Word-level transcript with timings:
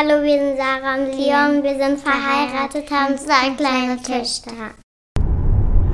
Hallo, 0.00 0.22
wir 0.22 0.38
sind 0.38 0.56
Sarah 0.56 0.94
und 0.94 1.12
Leon. 1.14 1.62
Wir 1.62 1.76
sind 1.76 1.98
verheiratet, 1.98 2.90
haben 2.90 3.18
zwei 3.18 3.50
kleine 3.54 4.00
Töchter. 4.00 4.72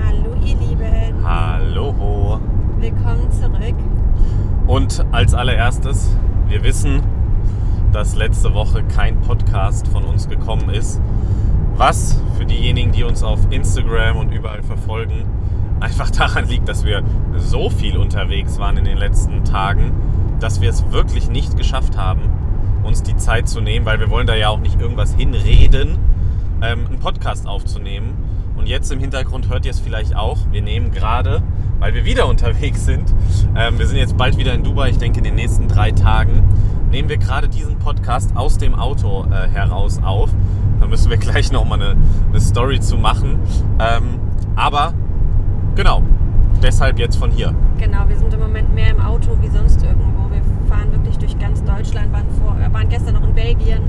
Hallo 0.01 0.37
ihr 0.45 0.55
Lieben, 0.55 1.25
Hallo. 1.25 2.39
willkommen 2.79 3.29
zurück. 3.33 3.75
Und 4.69 5.05
als 5.11 5.35
allererstes, 5.35 6.15
wir 6.47 6.63
wissen, 6.63 7.03
dass 7.93 8.15
letzte 8.15 8.55
Woche 8.55 8.85
kein 8.85 9.21
Podcast 9.23 9.89
von 9.89 10.05
uns 10.05 10.29
gekommen 10.29 10.71
ist. 10.71 11.01
Was 11.75 12.21
für 12.39 12.45
diejenigen, 12.45 12.93
die 12.93 13.03
uns 13.03 13.25
auf 13.25 13.41
Instagram 13.51 14.19
und 14.19 14.31
überall 14.31 14.63
verfolgen, 14.63 15.25
einfach 15.81 16.11
daran 16.11 16.47
liegt, 16.47 16.69
dass 16.69 16.85
wir 16.85 17.03
so 17.39 17.71
viel 17.71 17.97
unterwegs 17.97 18.61
waren 18.61 18.77
in 18.77 18.85
den 18.85 18.99
letzten 18.99 19.43
Tagen, 19.45 19.91
dass 20.39 20.61
wir 20.61 20.71
es 20.71 20.93
wirklich 20.93 21.29
nicht 21.29 21.57
geschafft 21.57 21.97
haben, 21.97 22.46
uns 22.87 23.03
die 23.03 23.17
Zeit 23.17 23.49
zu 23.49 23.61
nehmen, 23.61 23.85
weil 23.85 24.01
wir 24.01 24.11
wollen 24.11 24.27
da 24.27 24.35
ja 24.35 24.49
auch 24.49 24.61
nicht 24.61 24.81
irgendwas 24.81 25.15
hinreden, 25.15 25.99
ähm, 26.63 26.87
einen 26.87 26.99
Podcast 26.99 27.47
aufzunehmen. 27.47 28.15
Und 28.57 28.67
jetzt 28.67 28.91
im 28.91 29.01
Hintergrund 29.01 29.49
hört 29.51 29.67
ihr 29.67 29.73
es 29.73 29.81
vielleicht 29.81 30.17
auch. 30.17 30.39
Wir 30.51 30.63
nehmen 30.63 30.91
gerade, 30.91 31.43
weil 31.79 31.95
wir 31.95 32.05
wieder 32.05 32.27
unterwegs 32.29 32.85
sind, 32.87 33.13
ähm, 33.57 33.79
wir 33.79 33.87
sind 33.87 33.99
jetzt 33.99 34.17
bald 34.17 34.39
wieder 34.39 34.55
in 34.55 34.63
Dubai, 34.65 34.91
ich 34.91 34.99
denke 34.99 35.19
in 35.19 35.25
den 35.25 35.35
nächsten 35.35 35.69
drei 35.69 35.91
Tagen, 35.91 36.43
nehmen 36.91 37.09
wir 37.09 37.19
gerade 37.19 37.49
diesen 37.49 37.79
Podcast 37.79 38.37
aus 38.37 38.59
dem 38.59 38.75
Auto 38.75 39.27
äh, 39.31 39.49
heraus 39.49 40.01
auf. 40.03 40.31
Da 40.81 40.87
müssen 40.87 41.11
wir 41.11 41.17
gleich 41.19 41.53
nochmal 41.53 41.83
eine, 41.83 41.97
eine 42.31 42.41
Story 42.41 42.81
zu 42.81 42.97
machen. 42.97 43.41
Ähm, 43.79 44.21
aber 44.55 44.95
genau, 45.75 46.03
deshalb 46.63 46.99
jetzt 46.99 47.17
von 47.17 47.31
hier. 47.31 47.55
Genau, 47.79 48.09
wir 48.09 48.17
sind 48.17 48.33
im 48.33 48.41
Moment 48.41 48.75
mehr 48.75 48.91
im 48.91 49.01
Auto 49.01 49.37
wie 49.41 49.49
sonst 49.49 49.83
irgendwo. 49.83 50.31
Wir 50.31 50.43
fahren 50.67 50.93
wirklich 50.93 51.19
durch 51.19 51.39
ganz 51.39 51.63
Deutschland, 51.65 52.13
waren, 52.13 52.27
vor, 52.41 52.57
äh, 52.59 52.73
waren 52.73 52.89
gestern 52.89 53.15
noch 53.15 53.25
in 53.25 53.35
Belgien, 53.35 53.83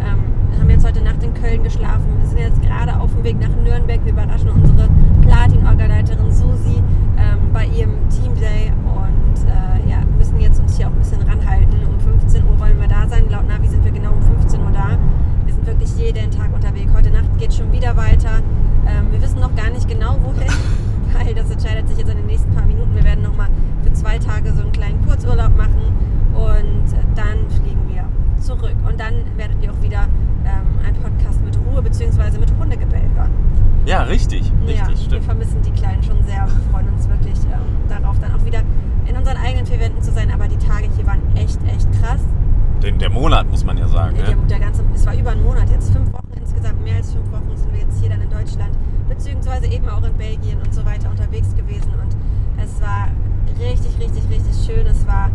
ähm, 0.00 0.58
haben 0.58 0.70
jetzt 0.70 0.86
heute 0.86 1.02
Nacht 1.02 1.22
in 1.22 1.34
Köln 1.34 1.62
geschlafen. 1.62 2.06
Wir 2.20 2.28
sind 2.28 2.38
jetzt 2.38 2.62
gerade 2.62 2.98
auf 2.98 3.12
dem 3.12 3.24
Weg 3.24 3.40
nach 3.40 3.54
Nürnberg. 3.62 4.04
Wir 4.04 4.12
überraschen 4.12 4.50
unsere 4.50 4.88
Platin-Orgaleiterin 5.22 6.32
Susi 6.32 6.82
ähm, 7.18 7.52
bei 7.52 7.66
ihrem 7.66 8.08
Team 8.08 8.34
Day 8.34 8.72
und 8.84 9.48
äh, 9.48 9.90
ja, 9.90 9.98
müssen 10.18 10.40
jetzt 10.40 10.60
uns 10.60 10.76
hier 10.76 10.86
auch 10.88 10.92
ein 10.92 10.98
bisschen 10.98 11.22
ranhalten. 11.22 11.74
Um 11.86 11.98
15 12.00 12.44
Uhr 12.44 12.58
wollen 12.58 12.80
wir 12.80 12.88
da 12.88 13.08
sein. 13.08 13.24
Laut 13.30 13.48
Navi 13.48 13.68
sind 13.68 13.84
wir 13.84 13.92
genau 13.92 14.12
um 14.12 14.22
15 14.22 14.60
Uhr 14.60 14.70
da. 14.72 14.98
Wir 15.44 15.54
sind 15.54 15.66
wirklich 15.66 15.96
jeden 15.96 16.30
Tag 16.30 16.54
unterwegs. 16.54 16.92
Heute 16.94 17.10
Nacht 17.10 17.38
geht 17.38 17.54
schon 17.54 17.72
wieder 17.72 17.96
weiter. 17.96 18.42
Ähm, 18.86 19.12
wir 19.12 19.22
wissen 19.22 19.40
noch 19.40 19.54
gar 19.54 19.70
nicht 19.70 19.88
genau, 19.88 20.18
wohin, 20.22 20.52
weil 21.12 21.34
das 21.34 21.50
entscheidet 21.50 21.88
sich 21.88 21.98
jetzt 21.98 22.10
in 22.10 22.16
den 22.16 22.26
nächsten 22.26 22.52
paar 22.52 22.66
Minuten. 22.66 22.94
Wir 22.94 23.04
werden 23.04 23.22
nochmal 23.22 23.48
für 23.82 23.92
zwei 23.92 24.18
Tage 24.18 24.52
so 24.52 24.62
einen 24.62 24.72
kleinen 24.72 25.04
Kurzurlaub 25.06 25.56
machen 25.56 25.94
und 26.34 26.84
dann 27.14 27.48
fliegen 27.50 27.80
wir 27.88 28.04
zurück. 28.42 28.74
Und 28.86 28.98
dann 29.00 29.14
werdet 29.36 29.62
ihr 29.62 29.72
auch 29.72 29.82
wieder 29.82 30.06
ähm, 30.44 30.84
einen 30.86 30.96
Podcast 30.96 31.42
mit 31.44 31.56
Ruhe 31.66 31.82
bzw. 31.82 32.38
mit 32.38 32.52
Hundegebell 32.58 33.02
hören. 33.16 33.30
Ja, 33.86 34.02
richtig, 34.02 34.50
richtig, 34.66 34.78
ja, 34.78 34.88
wir 34.88 34.96
stimmt. 34.96 35.24
vermissen 35.24 35.62
die 35.62 35.70
Kleinen 35.72 36.02
schon 36.02 36.22
sehr. 36.24 36.46
Wir 36.46 36.72
freuen 36.72 36.88
uns 36.88 37.08
wirklich 37.08 37.38
ähm, 37.44 37.60
darauf, 37.88 38.18
dann 38.18 38.34
auch 38.34 38.44
wieder 38.44 38.60
in 39.06 39.16
unseren 39.16 39.36
eigenen 39.36 39.66
vier 39.66 39.78
Wänden 39.80 40.02
zu 40.02 40.10
sein. 40.12 40.30
Aber 40.32 40.48
die 40.48 40.56
Tage 40.56 40.88
hier 40.96 41.06
waren 41.06 41.20
echt, 41.36 41.58
echt 41.66 41.90
krass. 42.00 42.20
Den, 42.82 42.98
der 42.98 43.10
Monat 43.10 43.48
muss 43.50 43.64
man 43.64 43.76
ja 43.78 43.86
sagen. 43.88 44.16
Der, 44.16 44.34
Ne? 44.34 44.42
der 44.48 44.58
ganze, 44.60 44.82
es 44.94 45.06
war 45.06 45.14
über 45.14 45.30
einen 45.30 45.42
Monat 45.44 45.68
jetzt, 45.70 45.92
fünf 45.92 46.12
Wochen 46.12 46.28
insgesamt, 46.38 46.82
mehr 46.82 46.96
als 46.96 47.12
fünf 47.12 47.30
Wochen 47.30 47.56
sind 47.56 47.72
wir 47.72 47.80
jetzt 47.80 47.98
hier 48.00 48.10
dann 48.10 48.20
in 48.20 48.30
Deutschland, 48.30 48.70
beziehungsweise 49.08 49.66
eben 49.66 49.88
auch 49.88 50.02
in 50.02 50.12
Belgien 50.14 50.58
und 50.58 50.74
so 50.74 50.84
weiter 50.84 51.10
unterwegs 51.10 51.54
gewesen 51.54 51.92
und 52.02 52.14
es 52.62 52.80
war 52.80 53.08
richtig, 53.58 53.98
richtig, 54.00 54.22
richtig 54.30 54.54
schön. 54.66 54.86
Es 54.86 55.06
war 55.06 55.30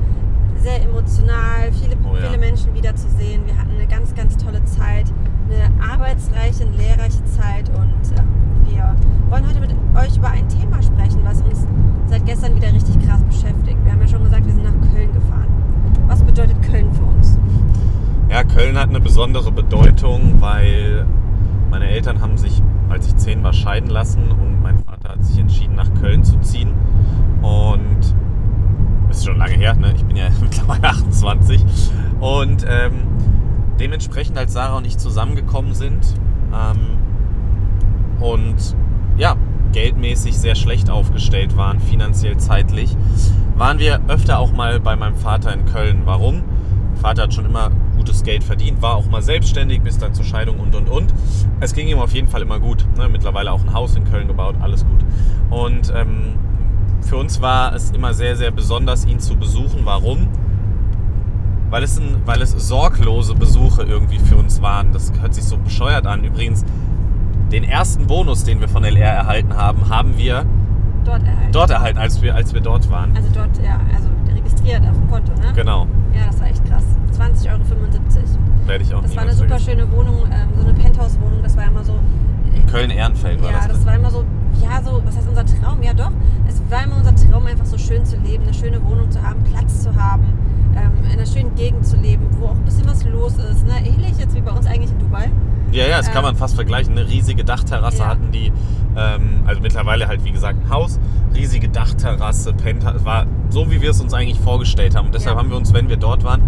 sehr 0.62 0.84
emotional, 0.84 1.72
viele, 1.72 1.96
Oh 2.04 2.16
ja. 2.16 2.28
viele 2.28 2.38
Menschen 2.38 2.74
wiederzusehen. 2.74 3.46
Wir 3.46 3.58
hatten 3.58 3.72
eine 3.76 3.88
ganz, 3.88 4.14
ganz 4.16 4.38
tolle 4.38 4.64
Zeit, 4.66 5.06
eine 5.50 5.72
arbeitsreiche, 5.84 6.66
und 6.66 6.78
lehrreiche 6.78 7.24
Zeit 7.26 7.70
und 7.70 8.18
ähm, 8.18 8.28
wir 8.68 8.96
wollen 9.30 9.48
heute 9.48 9.60
mit 9.60 9.72
euch 9.96 10.18
über 10.18 10.30
ein 10.30 10.48
Thema 10.48 10.82
sprechen, 10.82 11.22
was 11.24 11.42
uns 11.42 11.66
seit 12.08 12.26
gestern 12.26 12.56
wieder 12.56 12.72
richtig 12.74 13.00
krass 13.08 13.24
beschäftigt. 13.24 13.78
Wir 13.84 13.92
haben 13.92 14.02
ja 14.02 14.08
schon 14.08 14.24
gesagt, 14.24 14.46
wir 14.46 14.54
sind 14.54 14.64
nach 14.64 14.92
Köln 14.94 15.12
gefahren. 15.14 15.48
Was 16.08 16.22
bedeutet 16.24 16.62
Köln 16.64 16.92
für 16.94 17.04
uns? 17.04 17.38
Ja, 18.30 18.44
Köln 18.44 18.78
hat 18.78 18.90
eine 18.90 19.00
besondere 19.00 19.52
Bedeutung, 19.52 20.36
weil 20.40 21.06
meine 21.70 21.90
Eltern 21.90 22.22
haben 22.22 22.38
sich, 22.38 22.62
als 22.90 23.08
ich 23.08 23.16
zehn 23.18 23.44
war, 23.44 23.54
scheiden 23.54 23.90
lassen 23.90 24.32
und 24.32 24.62
mein 24.62 24.78
Vater 24.80 25.10
hat 25.10 25.24
sich 25.26 25.40
entschieden, 25.40 25.76
nach 25.76 25.92
Köln 26.02 26.24
zu 26.24 26.40
ziehen. 26.42 26.74
Und 27.42 28.16
ist 29.18 29.26
schon 29.26 29.38
lange 29.38 29.56
her, 29.56 29.76
ne? 29.76 29.94
ich 29.96 30.04
bin 30.04 30.16
ja 30.16 30.30
mittlerweile 30.42 30.84
28. 30.84 31.64
Und 32.20 32.66
ähm, 32.68 33.08
dementsprechend, 33.80 34.38
als 34.38 34.54
Sarah 34.54 34.78
und 34.78 34.86
ich 34.86 34.98
zusammengekommen 34.98 35.74
sind 35.74 36.06
ähm, 36.54 36.98
und 38.20 38.76
ja, 39.18 39.36
geldmäßig 39.72 40.38
sehr 40.38 40.56
schlecht 40.56 40.90
aufgestellt 40.90 41.56
waren, 41.56 41.80
finanziell 41.80 42.38
zeitlich, 42.38 42.96
waren 43.56 43.80
wir 43.80 44.02
öfter 44.08 44.40
auch 44.40 44.52
mal 44.52 44.80
bei 44.80 44.96
meinem 44.96 45.16
Vater 45.16 45.54
in 45.54 45.66
Köln. 45.66 46.02
Warum? 46.06 46.44
Mein 46.94 47.02
Vater 47.02 47.24
hat 47.24 47.34
schon 47.34 47.46
immer 47.46 47.70
gutes 47.96 48.24
Geld 48.24 48.44
verdient, 48.44 48.82
war 48.82 48.96
auch 48.96 49.10
mal 49.10 49.22
selbstständig 49.22 49.82
bis 49.82 49.98
dann 49.98 50.14
zur 50.14 50.26
Scheidung 50.26 50.60
und 50.60 50.76
und 50.76 50.90
und. 50.90 51.14
Es 51.60 51.74
ging 51.74 51.88
ihm 51.88 52.00
auf 52.00 52.14
jeden 52.14 52.28
Fall 52.28 52.42
immer 52.42 52.60
gut. 52.60 52.86
Ne? 52.98 53.10
Mittlerweile 53.10 53.52
auch 53.52 53.62
ein 53.62 53.74
Haus 53.74 53.96
in 53.96 54.06
Köln 54.06 54.28
gebaut, 54.28 54.56
alles 54.62 54.86
gut. 54.86 55.04
Und 55.50 55.94
ähm, 55.96 56.36
für 57.02 57.18
uns 57.18 57.42
war 57.42 57.74
es 57.76 57.92
immer 57.92 58.14
sehr, 58.14 58.36
sehr 58.36 58.52
besonders, 58.52 59.06
ihn 59.06 59.20
zu 59.20 59.36
besuchen. 59.36 59.82
Warum? 59.84 60.28
Weil 61.70 61.84
es, 61.84 62.00
ein, 62.00 62.18
weil 62.26 62.42
es 62.42 62.52
sorglose 62.52 63.36
Besuche 63.36 63.84
irgendwie 63.84 64.20
für 64.20 64.36
uns 64.38 64.62
waren. 64.62 64.92
Das 64.92 65.12
hört 65.22 65.34
sich 65.34 65.44
so 65.44 65.58
bescheuert 65.58 66.08
an. 66.08 66.24
Übrigens, 66.24 66.66
den 67.52 67.64
ersten 67.64 68.08
Bonus, 68.08 68.44
den 68.44 68.60
wir 68.60 68.68
von 68.70 68.84
LR 68.84 69.12
erhalten 69.14 69.56
haben, 69.56 69.90
haben 69.90 70.18
wir 70.18 70.46
Dort 71.06 71.24
erhalten. 71.24 71.52
dort 71.52 71.70
erhalten, 71.70 71.98
als 72.00 72.22
wir, 72.22 72.36
als 72.36 72.54
wir 72.54 72.62
dort 72.62 72.90
waren. 72.92 73.16
Also 73.16 73.30
dort, 73.34 73.58
ja, 73.64 73.80
also 73.96 74.08
registriert 74.34 74.82
auf 74.88 74.96
dem 74.98 75.10
Konto, 75.10 75.32
ne? 75.34 75.54
Genau. 75.56 75.88
Ja, 76.14 76.28
das 76.28 76.40
war 76.40 76.48
echt 76.48 76.64
krass. 76.66 76.84
20,75 77.18 77.52
Euro. 77.52 77.60
Werde 78.68 78.84
ich 78.84 78.94
auch 78.94 79.02
Das 79.02 79.16
war 79.16 79.24
eine 79.24 79.34
super 79.34 79.60
schöne 79.60 79.92
Wohnung, 79.92 80.24
ähm, 80.32 80.50
so 80.60 80.68
eine 80.68 80.74
Penthouse-Wohnung. 80.78 81.40
Das 81.42 81.58
war 81.58 81.66
immer 81.66 81.84
so. 81.84 81.94
In 82.56 82.66
Köln-Ehrenfeld 82.68 83.42
war 83.42 83.52
ja, 83.52 83.58
das. 83.60 83.68
das 83.68 83.80
ne? 83.82 83.86
war 83.86 83.96
immer 83.96 84.12
so, 84.12 84.24
ja, 84.62 84.82
so, 84.84 85.02
was 85.06 85.16
heißt 85.18 85.28
unser 85.28 85.46
Traum? 85.46 85.82
Ja, 85.82 85.94
doch. 85.94 86.12
Es 86.48 86.62
war 86.70 86.84
immer 86.84 86.98
unser 86.98 87.16
Traum, 87.16 87.46
einfach 87.46 87.66
so 87.66 87.78
schön 87.78 88.06
zu 88.06 88.18
leben, 88.18 88.44
eine 88.44 88.54
schöne 88.54 88.84
Wohnung 88.84 89.10
zu 89.12 89.22
haben, 89.22 89.44
Platz 89.44 89.84
zu 89.84 89.96
haben, 89.96 90.24
ähm, 90.76 90.92
in 91.06 91.12
einer 91.12 91.26
schönen 91.26 91.54
Gegend 91.56 91.86
zu 91.86 91.98
leben, 91.98 92.26
wo 92.40 92.48
auch 92.48 92.56
ein 92.56 92.66
bisschen 92.66 92.86
was 92.88 93.04
los 93.06 93.34
ist. 93.38 93.66
Ne? 93.66 93.74
Ähnlich 93.86 94.18
jetzt 94.18 94.36
wie 94.36 94.42
bei 94.42 94.52
uns 94.52 94.66
eigentlich 94.66 94.92
in 94.92 95.00
Dubai. 95.00 95.30
Ja, 95.72 95.86
ja, 95.86 95.98
das 95.98 96.08
kann 96.08 96.18
Ähm, 96.18 96.24
man 96.24 96.36
fast 96.36 96.56
vergleichen. 96.56 96.98
Eine 96.98 97.08
riesige 97.08 97.44
Dachterrasse 97.44 98.00
Ja. 98.00 98.08
hatten 98.08 98.32
die. 98.32 98.52
Ähm, 98.98 99.44
also 99.46 99.62
mittlerweile 99.62 100.08
halt, 100.08 100.24
wie 100.26 100.32
gesagt, 100.32 100.58
ein 100.66 100.70
Haus. 100.72 101.00
Riesige 101.36 101.70
Dachterrasse, 101.70 102.54
Penthouse. 102.54 103.06
War 103.06 103.28
so, 103.50 103.70
wie 103.70 103.80
wir 103.82 103.92
es 103.92 104.02
uns 104.02 104.14
eigentlich 104.16 104.40
vorgestellt 104.40 104.96
haben. 104.96 105.08
Und 105.08 105.16
deshalb 105.16 105.36
Ja. 105.36 105.40
haben 105.44 105.52
wir 105.52 105.58
uns, 105.58 105.72
wenn 105.74 105.88
wir 105.88 105.98
dort 105.98 106.24
waren, 106.24 106.42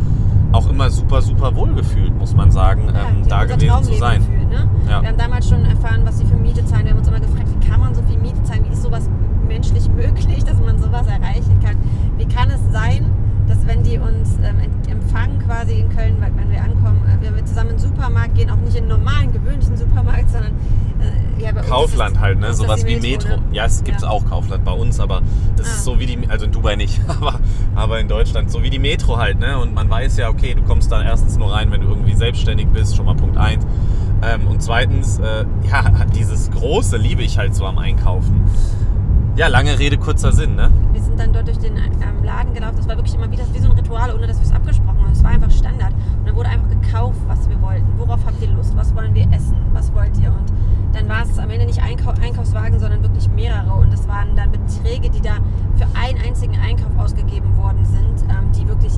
auch 0.51 0.69
immer 0.69 0.89
super, 0.89 1.21
super 1.21 1.55
wohl 1.55 1.73
gefühlt, 1.73 2.17
muss 2.17 2.35
man 2.35 2.51
sagen, 2.51 2.89
Ja, 2.93 3.09
ähm, 3.09 3.27
da 3.27 3.45
gewesen 3.45 3.83
zu 3.83 3.93
sein. 3.93 4.19
Gefühlt, 4.19 4.49
ne? 4.49 4.69
Ja. 4.89 5.01
Wir 5.01 5.09
haben 5.09 5.17
damals 5.17 5.49
schon 5.49 5.63
erfahren, 5.65 6.01
was 6.03 6.17
sie 6.19 6.25
für 6.25 6.35
Miete 6.35 6.65
zahlen. 6.65 6.83
Wir 6.83 6.91
haben 6.91 6.99
uns 6.99 7.07
immer 7.07 7.19
gefragt, 7.19 7.47
wie 7.49 7.67
kann 7.67 7.79
man 7.79 7.93
so 7.95 8.01
viel 8.03 8.17
Miete 8.17 8.41
zahlen? 8.43 8.65
Wie 8.67 8.73
ist 8.73 8.83
sowas 8.83 9.09
menschlich 9.47 9.89
möglich, 9.89 10.43
dass 10.43 10.59
man 10.59 10.77
sowas 10.79 11.07
erreichen 11.07 11.59
kann? 11.63 11.77
Wie 12.17 12.25
kann 12.25 12.49
es 12.49 12.59
sein, 12.71 13.05
dass 13.51 13.67
wenn 13.67 13.83
die 13.83 13.97
uns 13.97 14.37
ähm, 14.43 14.57
empfangen 14.89 15.39
quasi 15.45 15.73
in 15.81 15.89
Köln, 15.89 16.15
wenn 16.19 16.49
wir 16.51 16.61
ankommen, 16.63 17.01
äh, 17.07 17.23
wenn 17.25 17.35
wir 17.35 17.45
zusammen 17.45 17.71
in 17.71 17.77
den 17.77 17.87
Supermarkt 17.89 18.35
gehen, 18.35 18.49
auch 18.49 18.55
nicht 18.57 18.75
in 18.75 18.83
einen 18.83 18.89
normalen, 18.99 19.31
gewöhnlichen 19.33 19.75
Supermarkt, 19.77 20.29
sondern 20.31 20.51
äh, 21.01 21.43
ja, 21.43 21.51
bei 21.51 21.59
uns 21.61 21.69
Kaufland 21.69 22.15
ist 22.15 22.21
halt, 22.21 22.39
ne? 22.39 22.47
das 22.47 22.57
Sowas 22.57 22.85
wie 22.85 22.99
Metro. 22.99 23.29
ne? 23.29 23.41
Ja, 23.51 23.65
es 23.65 23.83
gibt 23.83 24.01
Ja. 24.01 24.09
auch 24.09 24.25
Kaufland 24.25 24.63
bei 24.63 24.71
uns, 24.71 24.99
aber 24.99 25.21
es 25.55 25.61
Ah. 25.61 25.63
ist 25.71 25.83
so 25.83 25.99
wie 25.99 26.05
die, 26.05 26.17
also 26.29 26.45
in 26.45 26.51
Dubai 26.51 26.75
nicht, 26.75 27.01
aber, 27.07 27.39
aber 27.75 27.99
in 27.99 28.07
Deutschland, 28.07 28.49
so 28.51 28.63
wie 28.63 28.69
die 28.69 28.79
Metro 28.79 29.17
halt, 29.17 29.39
ne? 29.39 29.57
Und 29.59 29.73
man 29.73 29.89
weiß 29.89 30.17
ja, 30.17 30.29
okay, 30.29 30.53
du 30.53 30.61
kommst 30.63 30.91
da 30.91 31.03
erstens 31.03 31.37
nur 31.37 31.51
rein, 31.51 31.71
wenn 31.71 31.81
du 31.81 31.87
irgendwie 31.89 32.13
selbstständig 32.15 32.67
bist, 32.67 32.95
schon 32.95 33.05
mal 33.05 33.15
Punkt 33.15 33.37
eins. 33.37 33.65
Ähm, 34.23 34.47
und 34.47 34.61
zweitens, 34.61 35.17
äh, 35.19 35.45
ja, 35.69 35.83
dieses 36.15 36.51
Große 36.51 36.95
liebe 36.97 37.21
ich 37.23 37.37
halt 37.37 37.53
so 37.55 37.65
am 37.65 37.79
Einkaufen. 37.79 38.43
Ja, 39.35 39.47
lange 39.47 39.79
Rede, 39.79 39.97
kurzer 39.97 40.31
Sinn, 40.33 40.55
ne? 40.55 40.69
Wir 41.01 41.07
sind 41.07 41.19
dann 41.19 41.33
dort 41.33 41.47
durch 41.47 41.57
den 41.57 41.77
ähm, 41.77 42.23
Laden 42.23 42.53
gelaufen. 42.53 42.75
Das 42.77 42.87
war 42.87 42.95
wirklich 42.95 43.15
immer 43.15 43.31
wieder 43.31 43.43
wie 43.51 43.57
so 43.57 43.71
ein 43.71 43.75
Ritual, 43.75 44.13
ohne 44.13 44.27
dass 44.27 44.37
wir 44.37 44.45
es 44.45 44.53
abgesprochen 44.53 45.01
haben. 45.01 45.11
Es 45.11 45.23
war 45.23 45.31
einfach 45.31 45.49
Standard. 45.49 45.91
Und 46.19 46.27
dann 46.27 46.35
wurde 46.35 46.49
einfach 46.49 46.69
gekauft, 46.69 47.17
was 47.25 47.49
wir 47.49 47.59
wollten. 47.59 47.87
Worauf 47.97 48.23
habt 48.23 48.39
ihr 48.39 48.49
Lust? 48.51 48.77
Was 48.77 48.93
wollen 48.93 49.15
wir 49.15 49.23
essen? 49.31 49.57
Was 49.73 49.91
wollt 49.95 50.15
ihr? 50.19 50.29
Und 50.29 50.45
dann 50.93 51.09
war 51.09 51.23
es 51.23 51.39
am 51.39 51.49
Ende 51.49 51.65
nicht 51.65 51.81
Einkau 51.81 52.11
Einkaufswagen, 52.21 52.79
sondern 52.79 53.01
wirklich 53.01 53.27
mehrere. 53.31 53.73
Und 53.73 53.91
das 53.91 54.07
waren 54.07 54.35
dann 54.35 54.51
Beträge, 54.51 55.09
die 55.09 55.21
da 55.21 55.37
für 55.75 55.87
einen 55.99 56.21
einzigen 56.21 56.55
Einkauf 56.59 56.95
ausgegeben 56.99 57.57
worden 57.57 57.83
sind, 57.83 58.29
ähm, 58.29 58.51
die 58.55 58.67
wirklich 58.67 58.93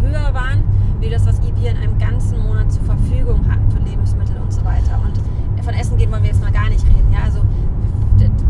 höher 0.00 0.32
waren, 0.32 0.62
wie 1.00 1.10
das, 1.10 1.26
was 1.26 1.40
wir 1.42 1.70
in 1.70 1.76
einem 1.78 1.98
ganzen 1.98 2.38
Monat 2.46 2.70
zur 2.70 2.84
Verfügung 2.84 3.50
hatten 3.50 3.68
für 3.72 3.82
Lebensmittel 3.82 4.36
und 4.36 4.52
so 4.52 4.64
weiter. 4.64 5.00
Und 5.02 5.18
von 5.64 5.74
Essen 5.74 5.96
gehen 5.96 6.12
wollen 6.12 6.22
wir 6.22 6.30
jetzt 6.30 6.40
mal 6.40 6.52
gar 6.52 6.68
nicht 6.68 6.86
reden. 6.86 7.12
Ja, 7.12 7.24
also 7.24 7.40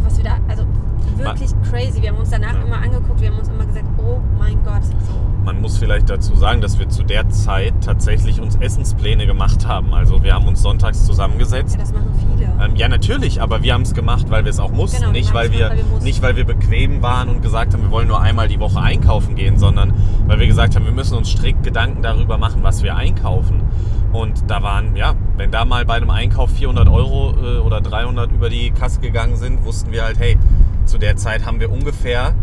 was 0.05 0.19
wir 0.19 0.25
da, 0.25 0.37
also 0.47 0.65
wirklich 1.19 1.51
crazy. 1.71 2.03
Wir 2.03 2.11
haben 2.11 2.19
uns 2.19 2.31
danach 2.31 2.55
Ja. 2.55 2.63
immer 2.63 2.77
angeguckt, 2.79 3.21
wir 3.21 3.29
haben 3.31 3.39
uns 3.39 3.49
immer 3.49 3.65
gesagt, 3.67 3.87
oh 3.99 4.19
mein 4.39 4.63
Gott. 4.65 4.85
So. 4.85 5.15
Man 5.45 5.61
muss 5.61 5.79
vielleicht 5.79 6.11
dazu 6.11 6.35
sagen, 6.35 6.61
dass 6.61 6.79
wir 6.79 6.89
zu 6.89 7.05
der 7.05 7.29
Zeit 7.29 7.73
tatsächlich 7.85 8.41
uns 8.41 8.57
Essenspläne 8.57 9.27
gemacht 9.27 9.67
haben. 9.69 9.95
Also 9.95 10.23
wir 10.25 10.35
haben 10.35 10.49
uns 10.49 10.61
sonntags 10.61 11.01
Ja, 11.01 11.07
zusammengesetzt. 11.07 11.79
das 11.81 11.93
machen 11.93 12.11
viele. 12.19 12.51
Ähm, 12.65 12.75
ja, 12.75 12.89
natürlich, 12.89 13.41
aber 13.41 13.63
wir 13.63 13.73
haben 13.75 13.83
es 13.83 13.95
gemacht, 13.95 14.27
weil 14.29 14.45
wir 14.45 14.51
es 14.51 14.59
auch 14.59 14.73
mussten. 14.73 14.99
Genau, 15.01 15.13
nicht, 15.13 15.33
weil 15.33 15.53
wir, 15.53 15.69
weil 15.71 15.77
wir 15.77 15.85
mussten. 15.85 16.05
nicht, 16.05 16.21
weil 16.23 16.35
wir 16.37 16.45
bequem 16.45 17.01
waren 17.01 17.29
und 17.29 17.43
gesagt 17.43 17.75
haben, 17.75 17.83
wir 17.85 17.91
wollen 17.93 18.09
nur 18.09 18.21
einmal 18.21 18.49
die 18.49 18.59
Woche 18.59 18.81
einkaufen 18.81 19.37
gehen, 19.37 19.57
sondern 19.59 19.93
weil 20.27 20.41
wir 20.41 20.47
gesagt 20.49 20.75
haben, 20.75 20.85
wir 20.85 20.93
müssen 20.93 21.17
uns 21.17 21.31
strikt 21.31 21.63
Gedanken 21.63 22.03
darüber 22.03 22.39
machen, 22.39 22.63
was 22.65 22.83
wir 22.83 22.97
einkaufen. 22.97 23.63
Und 24.13 24.51
da 24.51 24.63
waren, 24.63 24.97
ja, 24.97 25.15
wenn 25.37 25.51
da 25.53 25.65
mal 25.65 25.85
bei 25.85 25.95
einem 25.95 26.11
Einkauf 26.11 26.51
400 26.51 26.89
Euro 26.89 27.35
äh, 27.41 27.59
oder 27.59 27.81
300 27.81 28.33
über 28.33 28.49
die 28.49 28.71
Kasse 28.71 28.99
gegangen 29.01 29.37
sind, 29.37 29.65
wussten 29.65 29.93
wir 29.93 30.05
halt, 30.05 30.19
hey, 30.19 30.39
zu 30.87 30.99
der 30.99 31.17
Zeit 31.17 31.45
haben 31.47 31.61
wir 31.61 31.71
ungefähr 31.71 32.35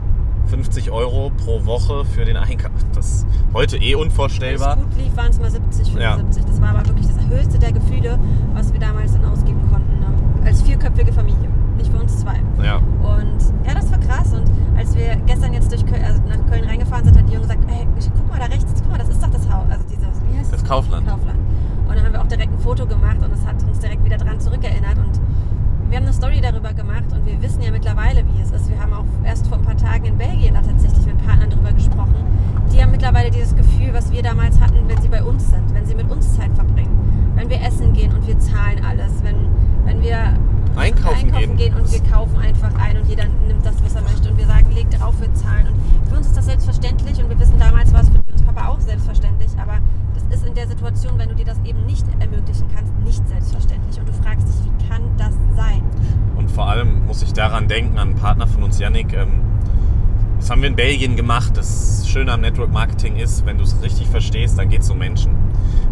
50 0.48 0.92
Euro 0.92 1.32
pro 1.44 1.66
Woche 1.66 2.04
für 2.06 2.26
den 2.26 2.36
Einkauf. 2.38 2.72
Das 2.94 3.06
ist 3.08 3.28
heute 3.54 3.78
eh 3.78 3.94
Wenn 3.94 4.00
es 4.00 4.06
unvorstellbar. 4.06 4.76
gut 4.78 4.96
lief, 4.98 5.16
waren 5.16 5.30
es 5.30 5.40
mal 5.40 5.50
70, 5.50 5.94
Ja. 5.94 6.16
75. 6.18 6.46
Das 6.46 6.62
war 6.62 6.70
aber 6.70 6.86
wirklich 6.88 7.08
das 7.08 7.18
höchste 7.28 7.58
der 7.60 7.72
Gefühle, 7.72 8.20
was 8.54 8.72
wir 8.74 8.80
damals 8.80 9.14
dann 9.14 9.26
ausgeben 9.26 9.62
konnten. 9.72 10.00
Ne? 10.00 10.08
Als 10.46 10.62
vierköpfige 10.62 11.14
Familie, 11.14 11.50
nicht 11.78 11.92
für 11.92 12.00
uns 12.00 12.20
zwei. 12.20 12.36
Ja. 12.64 12.76
Und 12.78 13.38
ja, 13.66 13.74
das 13.74 13.90
war 13.92 14.00
krass. 14.00 14.34
Und 14.34 14.44
als 14.78 14.96
wir 14.98 15.16
gestern 15.26 15.54
jetzt 15.54 15.72
durch 15.72 15.86
Köln, 15.86 16.04
also 16.04 16.22
nach 16.28 16.46
Köln 16.50 16.66
reingefahren 16.66 17.06
sind, 17.06 17.18
hat 17.18 17.26
die 17.28 17.32
Junge 17.34 17.48
gesagt, 17.48 17.64
hey, 17.68 17.88
guck 18.18 18.30
mal 18.30 18.40
da 18.40 18.46
rechts, 18.46 18.74
guck 18.82 18.92
mal, 18.92 18.98
das 18.98 19.10
ist 19.10 19.24
doch 19.24 19.30
das 19.32 19.50
Haus. 19.50 19.66
Also 19.72 19.86
dieses, 19.88 20.22
wie 20.30 20.38
heißt 20.38 20.52
Das 20.52 20.64
Kaufland. 20.66 21.08
Kaufland. 21.08 21.40
Und 21.88 21.96
dann 21.96 22.04
haben 22.06 22.14
wir 22.14 22.22
auch 22.22 22.28
direkt 22.28 22.52
ein 22.52 22.60
Foto 22.60 22.86
gemacht 22.86 23.18
und 23.24 23.32
es 23.34 23.46
hat 23.46 23.56
uns 23.64 23.80
direkt 23.80 24.04
wieder 24.04 24.18
dran 24.18 24.40
zurückerinnert. 24.42 24.98
Und 24.98 25.20
wir 25.94 25.98
haben 25.98 26.08
eine 26.08 26.16
Story 26.16 26.42
darüber 26.42 26.74
gemacht 26.74 27.04
und 27.12 27.24
wir 27.24 27.40
wissen 27.44 27.62
ja 27.62 27.70
mittlerweile, 27.70 28.24
wie 28.26 28.42
es 28.42 28.50
ist. 28.50 28.68
Wir 28.68 28.82
haben 28.82 28.94
auch 28.94 29.06
erst 29.24 29.46
vor 29.46 29.60
ein 29.60 29.64
paar 29.64 29.78
Tagen 29.78 30.06
in 30.06 30.18
Belgien 30.18 30.56
da 30.56 30.62
tatsächlich 30.64 31.06
mit 31.06 31.24
Partnern 31.24 31.52
darüber 31.52 31.72
gesprochen. 31.72 32.16
Die 32.74 32.82
haben 32.82 32.90
mittlerweile 32.90 33.30
dieses 33.30 33.56
Gefühl, 33.56 33.94
was 33.94 34.12
wir 34.12 34.24
damals 34.24 34.60
hatten, 34.60 34.88
wenn 34.88 35.00
sie 35.04 35.08
bei 35.08 35.24
uns 35.24 35.52
sind, 35.52 35.72
wenn 35.72 35.86
sie 35.86 35.94
mit 35.94 36.10
uns 36.10 36.36
Zeit 36.36 36.50
verbringen. 36.56 37.32
Wenn 37.36 37.48
wir 37.48 37.62
essen 37.62 37.94
gehen 37.94 38.12
und 38.12 38.26
wir 38.26 38.40
zahlen 38.40 38.84
alles. 38.84 39.22
Wenn, 39.22 39.36
wenn 39.86 40.02
wir 40.02 40.34
Einkaufen 40.76 41.32
gehen. 41.32 41.58
gehen 41.58 41.76
und 41.76 41.92
wir 41.92 42.04
kaufen 42.12 42.38
einfach 42.38 42.74
ein 42.76 42.98
und 42.98 43.08
jeder 43.08 43.26
nimmt 43.48 43.66
das, 43.66 43.76
was 43.84 43.96
er 43.96 44.02
möchte. 44.02 44.30
Und 44.30 44.38
wir 44.38 44.46
sagen, 44.46 44.72
leg 44.72 44.90
drauf, 44.92 45.16
wir 45.20 45.34
zahlen. 45.34 45.68
Und 45.68 46.10
für 46.10 46.16
uns 46.18 46.28
ist 46.28 46.38
das 46.38 46.46
selbstverständlich 46.46 47.22
und 47.24 47.30
wir 47.30 47.40
wissen, 47.40 47.58
damals 47.60 47.94
war 47.94 48.02
es 48.02 48.10
für 48.10 48.20
uns 48.32 48.42
Papa 48.44 48.68
auch 48.70 48.80
selbstverständlich. 48.80 49.52
Aber 49.62 49.80
das 50.14 50.40
ist 50.40 50.46
in 50.48 50.54
der 50.54 50.68
Situation, 50.68 51.18
wenn 51.18 51.30
du 51.30 51.36
dir 51.36 51.46
das 51.46 51.58
eben 51.66 51.86
nicht 51.86 52.06
ermöglichen 52.20 52.68
kannst, 52.74 52.94
nicht 53.04 53.28
selbstverständlich. 53.28 54.00
Und 54.00 54.08
du 54.08 54.14
fragst 54.14 54.48
dich, 54.48 54.56
wie 54.66 54.88
kann 54.88 55.02
das 55.18 55.34
sein? 55.56 55.82
Und 56.36 56.50
vor 56.50 56.68
allem 56.68 57.06
muss 57.06 57.22
ich 57.22 57.34
daran 57.34 57.68
denken, 57.68 57.98
an 57.98 58.10
einen 58.10 58.18
Partner 58.18 58.48
von 58.48 58.64
uns, 58.64 58.80
Yannick. 58.80 59.14
Ähm, 59.14 59.42
das 60.40 60.50
haben 60.50 60.62
wir 60.62 60.70
in 60.70 60.76
Belgien 60.76 61.16
gemacht. 61.16 61.56
Das 61.56 62.06
Schöne 62.08 62.34
am 62.34 62.42
Network 62.42 62.72
Marketing 62.72 63.16
ist, 63.16 63.46
wenn 63.46 63.58
du 63.58 63.64
es 63.64 63.82
richtig 63.82 64.08
verstehst, 64.08 64.58
dann 64.58 64.70
geht 64.70 64.82
es 64.82 64.90
um 64.90 64.98
Menschen. 64.98 65.43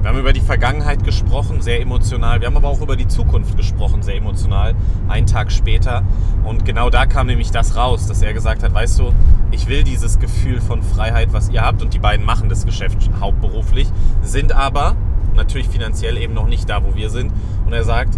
Wir 0.01 0.09
haben 0.09 0.17
über 0.17 0.33
die 0.33 0.41
Vergangenheit 0.41 1.03
gesprochen, 1.03 1.61
sehr 1.61 1.79
emotional. 1.81 2.39
Wir 2.39 2.47
haben 2.47 2.57
aber 2.57 2.69
auch 2.69 2.81
über 2.81 2.95
die 2.95 3.07
Zukunft 3.07 3.55
gesprochen, 3.55 4.01
sehr 4.01 4.15
emotional, 4.15 4.73
einen 5.07 5.27
Tag 5.27 5.51
später. 5.51 6.03
Und 6.43 6.65
genau 6.65 6.89
da 6.89 7.05
kam 7.05 7.27
nämlich 7.27 7.51
das 7.51 7.75
raus, 7.75 8.07
dass 8.07 8.21
er 8.21 8.33
gesagt 8.33 8.63
hat, 8.63 8.73
weißt 8.73 8.99
du, 8.99 9.13
ich 9.51 9.67
will 9.67 9.83
dieses 9.83 10.19
Gefühl 10.19 10.59
von 10.59 10.81
Freiheit, 10.81 11.33
was 11.33 11.49
ihr 11.49 11.61
habt. 11.61 11.81
Und 11.81 11.93
die 11.93 11.99
beiden 11.99 12.25
machen 12.25 12.49
das 12.49 12.65
Geschäft 12.65 12.97
hauptberuflich, 13.19 13.87
sind 14.21 14.53
aber 14.53 14.95
natürlich 15.35 15.69
finanziell 15.69 16.17
eben 16.17 16.33
noch 16.33 16.47
nicht 16.47 16.69
da, 16.69 16.83
wo 16.83 16.95
wir 16.95 17.09
sind. 17.09 17.31
Und 17.65 17.73
er 17.73 17.83
sagt, 17.83 18.17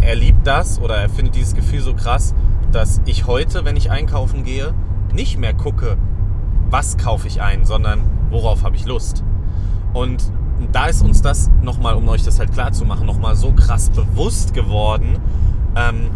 er 0.00 0.14
liebt 0.14 0.46
das 0.46 0.80
oder 0.80 0.96
er 0.96 1.08
findet 1.08 1.34
dieses 1.34 1.54
Gefühl 1.54 1.80
so 1.80 1.94
krass, 1.94 2.34
dass 2.72 3.00
ich 3.06 3.26
heute, 3.26 3.64
wenn 3.64 3.76
ich 3.76 3.90
einkaufen 3.90 4.44
gehe, 4.44 4.74
nicht 5.12 5.38
mehr 5.38 5.54
gucke, 5.54 5.96
was 6.70 6.96
kaufe 6.96 7.26
ich 7.26 7.42
ein, 7.42 7.64
sondern 7.64 8.02
worauf 8.30 8.62
habe 8.62 8.76
ich 8.76 8.86
Lust. 8.86 9.24
Und 9.92 10.30
da 10.72 10.86
ist 10.86 11.02
uns 11.02 11.22
das 11.22 11.50
nochmal, 11.62 11.94
um 11.94 12.08
euch 12.08 12.22
das 12.22 12.38
halt 12.38 12.52
klar 12.52 12.72
zu 12.72 12.84
machen, 12.84 13.06
nochmal 13.06 13.36
so 13.36 13.52
krass 13.52 13.90
bewusst 13.90 14.54
geworden, 14.54 15.18
ähm, 15.76 16.10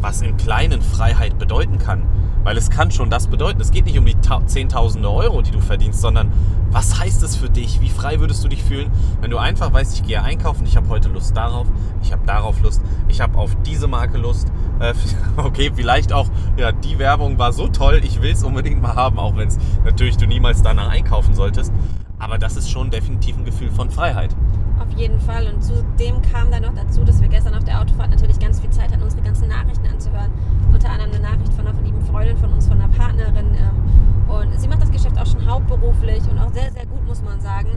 was 0.00 0.22
im 0.22 0.36
Kleinen 0.36 0.82
Freiheit 0.82 1.38
bedeuten 1.38 1.78
kann. 1.78 2.02
Weil 2.44 2.56
es 2.56 2.70
kann 2.70 2.92
schon 2.92 3.10
das 3.10 3.26
bedeuten. 3.26 3.60
Es 3.60 3.72
geht 3.72 3.86
nicht 3.86 3.98
um 3.98 4.04
die 4.06 4.14
Ta- 4.14 4.46
Zehntausende 4.46 5.10
Euro, 5.10 5.42
die 5.42 5.50
du 5.50 5.60
verdienst, 5.60 6.00
sondern 6.00 6.30
was 6.70 7.00
heißt 7.00 7.22
es 7.24 7.34
für 7.34 7.50
dich? 7.50 7.80
Wie 7.80 7.88
frei 7.88 8.20
würdest 8.20 8.44
du 8.44 8.48
dich 8.48 8.62
fühlen, 8.62 8.90
wenn 9.20 9.32
du 9.32 9.38
einfach 9.38 9.72
weißt, 9.72 9.94
ich 9.94 10.06
gehe 10.06 10.22
einkaufen, 10.22 10.64
ich 10.64 10.76
habe 10.76 10.88
heute 10.88 11.08
Lust 11.08 11.36
darauf, 11.36 11.66
ich 12.02 12.12
habe 12.12 12.22
darauf 12.24 12.60
Lust, 12.62 12.82
ich 13.08 13.20
habe 13.20 13.36
auf 13.36 13.56
diese 13.64 13.88
Marke 13.88 14.18
Lust. 14.18 14.46
Äh, 14.78 14.94
okay, 15.38 15.72
vielleicht 15.74 16.12
auch, 16.12 16.28
ja, 16.56 16.70
die 16.70 17.00
Werbung 17.00 17.36
war 17.38 17.52
so 17.52 17.66
toll, 17.66 18.00
ich 18.04 18.22
will 18.22 18.30
es 18.30 18.44
unbedingt 18.44 18.80
mal 18.80 18.94
haben, 18.94 19.18
auch 19.18 19.36
wenn 19.36 19.48
es 19.48 19.58
natürlich 19.84 20.16
du 20.16 20.26
niemals 20.26 20.62
danach 20.62 20.88
einkaufen 20.90 21.34
solltest. 21.34 21.72
Aber 22.18 22.38
das 22.38 22.56
ist 22.56 22.70
schon 22.70 22.90
definitiv 22.90 23.36
ein 23.36 23.44
Gefühl 23.44 23.70
von 23.70 23.90
Freiheit. 23.90 24.34
Auf 24.78 24.90
jeden 24.98 25.20
Fall. 25.20 25.46
Und 25.52 25.62
zudem 25.62 26.20
kam 26.22 26.50
dann 26.50 26.62
noch 26.62 26.74
dazu, 26.74 27.04
dass 27.04 27.20
wir 27.20 27.28
gestern 27.28 27.54
auf 27.54 27.64
der 27.64 27.80
Autofahrt 27.80 28.10
natürlich 28.10 28.38
ganz 28.38 28.60
viel 28.60 28.70
Zeit 28.70 28.92
hatten, 28.92 29.02
unsere 29.02 29.22
ganzen 29.22 29.48
Nachrichten 29.48 29.86
anzuhören. 29.86 30.30
Unter 30.72 30.90
anderem 30.90 31.12
eine 31.12 31.20
Nachricht 31.20 31.52
von 31.54 31.66
einer 31.66 31.80
lieben 31.82 32.00
Freundin 32.02 32.36
von 32.36 32.52
uns, 32.52 32.68
von 32.68 32.80
einer 32.80 32.92
Partnerin. 32.92 33.54
ähm, 33.54 34.28
Und 34.28 34.58
sie 34.60 34.68
macht 34.68 34.82
das 34.82 34.90
Geschäft 34.90 35.18
auch 35.18 35.26
schon 35.26 35.46
hauptberuflich 35.46 36.22
und 36.30 36.38
auch 36.38 36.52
sehr, 36.52 36.72
sehr 36.72 36.86
gut, 36.86 37.06
muss 37.06 37.22
man 37.22 37.40
sagen. 37.40 37.70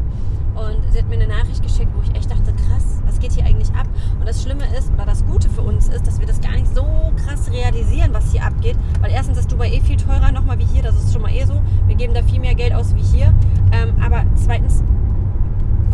Und 0.55 0.91
sie 0.91 0.99
hat 0.99 1.07
mir 1.07 1.15
eine 1.15 1.27
Nachricht 1.27 1.61
geschickt, 1.61 1.89
wo 1.95 2.01
ich 2.01 2.13
echt 2.15 2.29
dachte, 2.29 2.51
krass, 2.51 3.01
was 3.05 3.19
geht 3.19 3.31
hier 3.31 3.45
eigentlich 3.45 3.69
ab? 3.75 3.87
Und 4.19 4.27
das 4.27 4.41
Schlimme 4.41 4.65
ist, 4.77 4.91
oder 4.91 5.05
das 5.05 5.23
Gute 5.25 5.47
für 5.49 5.61
uns 5.61 5.87
ist, 5.87 6.05
dass 6.05 6.19
wir 6.19 6.27
das 6.27 6.41
gar 6.41 6.51
nicht 6.51 6.73
so 6.75 6.83
krass 7.23 7.49
realisieren, 7.51 8.13
was 8.13 8.31
hier 8.31 8.43
abgeht. 8.43 8.75
Weil 8.99 9.11
erstens 9.11 9.37
ist 9.37 9.51
Dubai 9.51 9.69
eh 9.71 9.79
viel 9.79 9.95
teurer 9.95 10.31
nochmal 10.31 10.59
wie 10.59 10.65
hier, 10.65 10.81
das 10.81 10.95
ist 10.95 11.13
schon 11.13 11.21
mal 11.21 11.31
eh 11.31 11.45
so. 11.45 11.61
Wir 11.87 11.95
geben 11.95 12.13
da 12.13 12.23
viel 12.23 12.39
mehr 12.41 12.55
Geld 12.55 12.73
aus 12.73 12.93
wie 12.95 13.01
hier. 13.01 13.33
Ähm, 13.79 13.93
aber 14.03 14.23
zweitens 14.35 14.83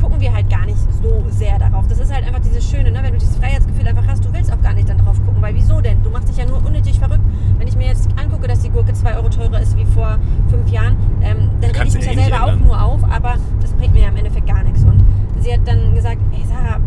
gucken 0.01 0.19
wir 0.19 0.33
halt 0.33 0.49
gar 0.49 0.65
nicht 0.65 0.77
so 1.01 1.23
sehr 1.29 1.57
darauf. 1.57 1.87
Das 1.87 1.99
ist 1.99 2.13
halt 2.13 2.25
einfach 2.25 2.41
dieses 2.41 2.69
Schöne, 2.69 2.91
ne? 2.91 2.99
wenn 3.01 3.13
du 3.13 3.19
dieses 3.19 3.37
Freiheitsgefühl 3.37 3.87
einfach 3.87 4.05
hast, 4.07 4.23
du 4.23 4.33
willst 4.33 4.51
auch 4.51 4.61
gar 4.61 4.73
nicht 4.73 4.89
dann 4.89 4.97
drauf 4.97 5.19
gucken, 5.25 5.41
weil 5.41 5.55
wieso 5.55 5.81
denn? 5.81 6.01
Du 6.03 6.09
machst 6.09 6.29
dich 6.29 6.37
ja 6.37 6.45
nur 6.45 6.63
unnötig 6.65 6.99
verrückt. 6.99 7.23
Wenn 7.57 7.67
ich 7.67 7.75
mir 7.75 7.87
jetzt 7.87 8.09
angucke, 8.15 8.47
dass 8.47 8.61
die 8.61 8.69
Gurke 8.69 8.93
2 8.93 9.15
Euro 9.15 9.29
teurer 9.29 9.59
ist 9.61 9.75
wie 9.77 9.85
vor 9.85 10.19
fünf 10.49 10.69
Jahren, 10.69 10.95
ähm, 11.21 11.49
dann 11.61 11.71
reg 11.71 11.87
ich 11.87 11.93
mich 11.95 12.05
ja 12.05 12.11
eh 12.11 12.15
nicht 12.15 12.25
selber 12.29 12.43
auch 12.43 12.49
ändern. 12.49 12.67
nur 12.67 12.81
auf, 12.81 13.03
aber 13.03 13.35
das 13.61 13.73
bringt 13.73 13.93
mir 13.93 14.03
ja 14.03 14.09
im 14.09 14.17
Endeffekt 14.17 14.47
gar 14.47 14.63
nichts. 14.63 14.83
Und 14.83 15.03
sie 15.39 15.53
hat 15.53 15.61
dann 15.65 15.95
gesagt, 15.95 16.19
ey 16.33 16.45
Sarah, 16.45 16.79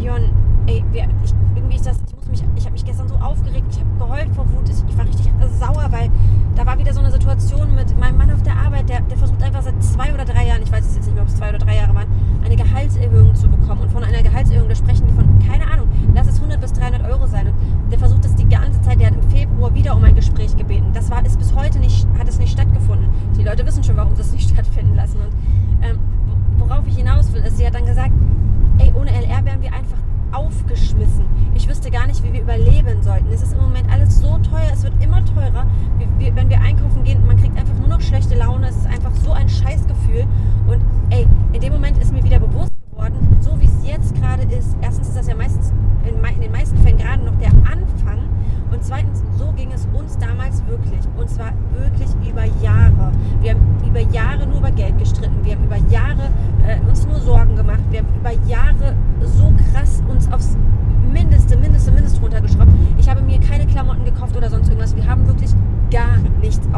Leon, 0.00 0.30
ey, 0.66 0.84
wir, 0.92 1.08
ich, 1.24 1.34
irgendwie 1.54 1.76
ist 1.76 1.86
das, 1.86 1.96
ich 2.06 2.14
muss 2.16 2.26
mich, 2.28 2.44
ich 2.56 2.64
habe 2.64 2.72
mich 2.72 2.84
gestern 2.84 3.08
so 3.08 3.14
aufgeregt, 3.16 3.66
ich 3.70 3.80
habe 3.80 3.90
geheult 3.98 4.34
vor 4.34 4.44
Wut, 4.52 4.68
ich, 4.68 4.76
ich 4.88 4.98
war 4.98 5.04
richtig 5.04 5.30
sauer, 5.58 5.86
weil 5.90 6.10
da 6.56 6.66
war 6.66 6.78
wieder 6.78 6.92
so 6.92 7.00
eine 7.00 7.10
Situation 7.10 7.74
mit 7.74 7.98
meinem 7.98 8.16
Mann 8.16 8.30
auf 8.30 8.42
der 8.42 8.56
Arbeit, 8.56 8.88
der, 8.88 9.00
der 9.00 9.16
versucht 9.16 9.42
einfach 9.42 9.62
seit 9.62 9.82
zwei 9.82 10.12
oder 10.12 10.24
drei 10.24 10.46
Jahren, 10.46 10.62
ich 10.62 10.72
weiß 10.72 10.86
es 10.86 10.96
jetzt 10.96 11.06
nicht 11.06 11.14
mehr, 11.14 11.22
ob 11.22 11.28
es 11.28 11.36
zwei 11.36 11.48
oder 11.50 11.58
drei 11.58 11.76
Jahre 11.76 11.94
waren, 11.94 12.08
eine 12.44 12.56
Gehaltserhöhung 12.56 13.34
zu 13.34 13.48
bekommen. 13.48 13.82
Und 13.82 13.90
von 13.90 14.04
einer 14.04 14.22
Gehaltserhöhung, 14.22 14.68
da 14.68 14.74
sprechen 14.74 15.06
wir 15.06 15.14
von, 15.14 15.38
keine 15.46 15.66
Ahnung, 15.70 15.88
lass 16.14 16.28
es 16.28 16.36
100 16.36 16.60
bis 16.60 16.72
300 16.72 17.04
Euro 17.10 17.26
sein. 17.26 17.48
Und 17.48 17.90
der 17.90 17.98
versucht 17.98 18.24
das 18.24 18.34
die 18.34 18.48
ganze 18.48 18.80
Zeit, 18.82 19.00
der 19.00 19.08
hat 19.08 19.14
im 19.14 19.30
Februar 19.30 19.74
wieder 19.74 19.96
um 19.96 20.04
ein 20.04 20.14
Gespräch 20.14 20.56
gebeten. 20.56 20.90
Das 20.92 21.10
war, 21.10 21.24
ist 21.24 21.38
bis 21.38 21.54
heute 21.54 21.78
nicht, 21.78 22.06
hat 22.18 22.28
es 22.28 22.38
nicht 22.38 22.52
stattgefunden. 22.52 23.08
Die 23.36 23.42
Leute 23.42 23.66
wissen 23.66 23.82
schon, 23.82 23.96
warum 23.96 24.14
sie 24.14 24.22
es 24.22 24.32
nicht 24.32 24.50
stattfinden 24.54 24.94
lassen. 24.94 25.18
Und 25.18 25.32
ähm, 25.82 25.98
worauf 26.58 26.86
ich 26.86 26.96
hinaus 26.96 27.32
will, 27.32 27.42
ist, 27.42 27.56
sie 27.56 27.66
hat 27.66 27.74
dann 27.74 27.86
gesagt, 27.86 28.12
ey, 28.78 28.92
ohne 28.94 29.10
LR 29.10 29.44
wären 29.44 29.62
wir 29.62 29.72
einfach 29.72 29.98
aufgeschmissen. 30.44 31.24
Ich 31.54 31.68
wüsste 31.68 31.90
gar 31.90 32.06
nicht, 32.06 32.22
wie 32.22 32.32
wir 32.32 32.42
überleben 32.42 33.02
sollten. 33.02 33.26
Es 33.32 33.42
ist 33.42 33.52
im 33.52 33.60
Moment 33.60 33.90
alles 33.90 34.18
so 34.20 34.38
teuer, 34.38 34.70
es 34.72 34.82
wird 34.82 34.94
immer 35.02 35.24
teurer. 35.24 35.66
Wir, 36.18 36.34
wenn 36.34 36.48
wir 36.48 36.60
einkaufen 36.60 37.04
gehen, 37.04 37.26
man 37.26 37.36
kriegt 37.36 37.56
einfach 37.58 37.74
nur 37.78 37.88
noch 37.88 38.00
schlechte 38.00 38.34
Laune. 38.34 38.68
Es 38.68 38.76
ist 38.76 38.86
einfach 38.86 39.14
so 39.24 39.32
ein 39.32 39.48
Scheißgefühl. 39.48 40.26
Und 40.66 40.80
ey, 41.10 41.26
in 41.52 41.60
dem 41.60 41.72
Moment 41.72 41.98
ist 41.98 42.12
mir 42.12 42.22
wieder 42.22 42.38
bewusst 42.38 42.72
geworden, 42.90 43.36
so 43.40 43.58
wie 43.60 43.66
es 43.66 43.86
jetzt 43.86 44.14
gerade 44.14 44.42
ist. 44.42 44.76
Erstens 44.80 45.08
ist 45.08 45.16
das 45.16 45.26
ja 45.26 45.34
meistens 45.34 45.72
in, 46.06 46.14
in 46.22 46.40
den 46.40 46.52
meisten 46.52 46.76
Fällen 46.78 46.98
gerade 46.98 47.22
noch 47.24 47.36
der 47.36 47.50
Anfang. 47.50 48.18
Und 48.70 48.82
zweitens, 48.82 49.22
so 49.38 49.52
ging 49.52 49.70
es 49.72 49.86
uns 49.92 50.18
damals 50.18 50.66
wirklich. 50.66 51.00
Und 51.16 51.30
zwar 51.30 51.52
wirklich 51.78 52.08
über 52.28 52.44
Jahre. 52.60 53.12
Wir 53.40 53.52
haben 53.52 53.78
über 53.86 54.00
Jahre 54.00 54.46
nur 54.46 54.58
über 54.58 54.70
Geld 54.72 54.98
gestritten. 54.98 55.44
Wir 55.44 55.54
haben 55.54 55.64
über 55.64 55.76
Jahre 55.90 56.28
äh, 56.66 56.80
uns 56.88 57.06
nur 57.06 57.20
Sorgen 57.20 57.54
gemacht. 57.54 57.82
Wir 57.90 58.00
haben 58.00 58.08
über 58.18 58.32
Jahre 58.48 58.63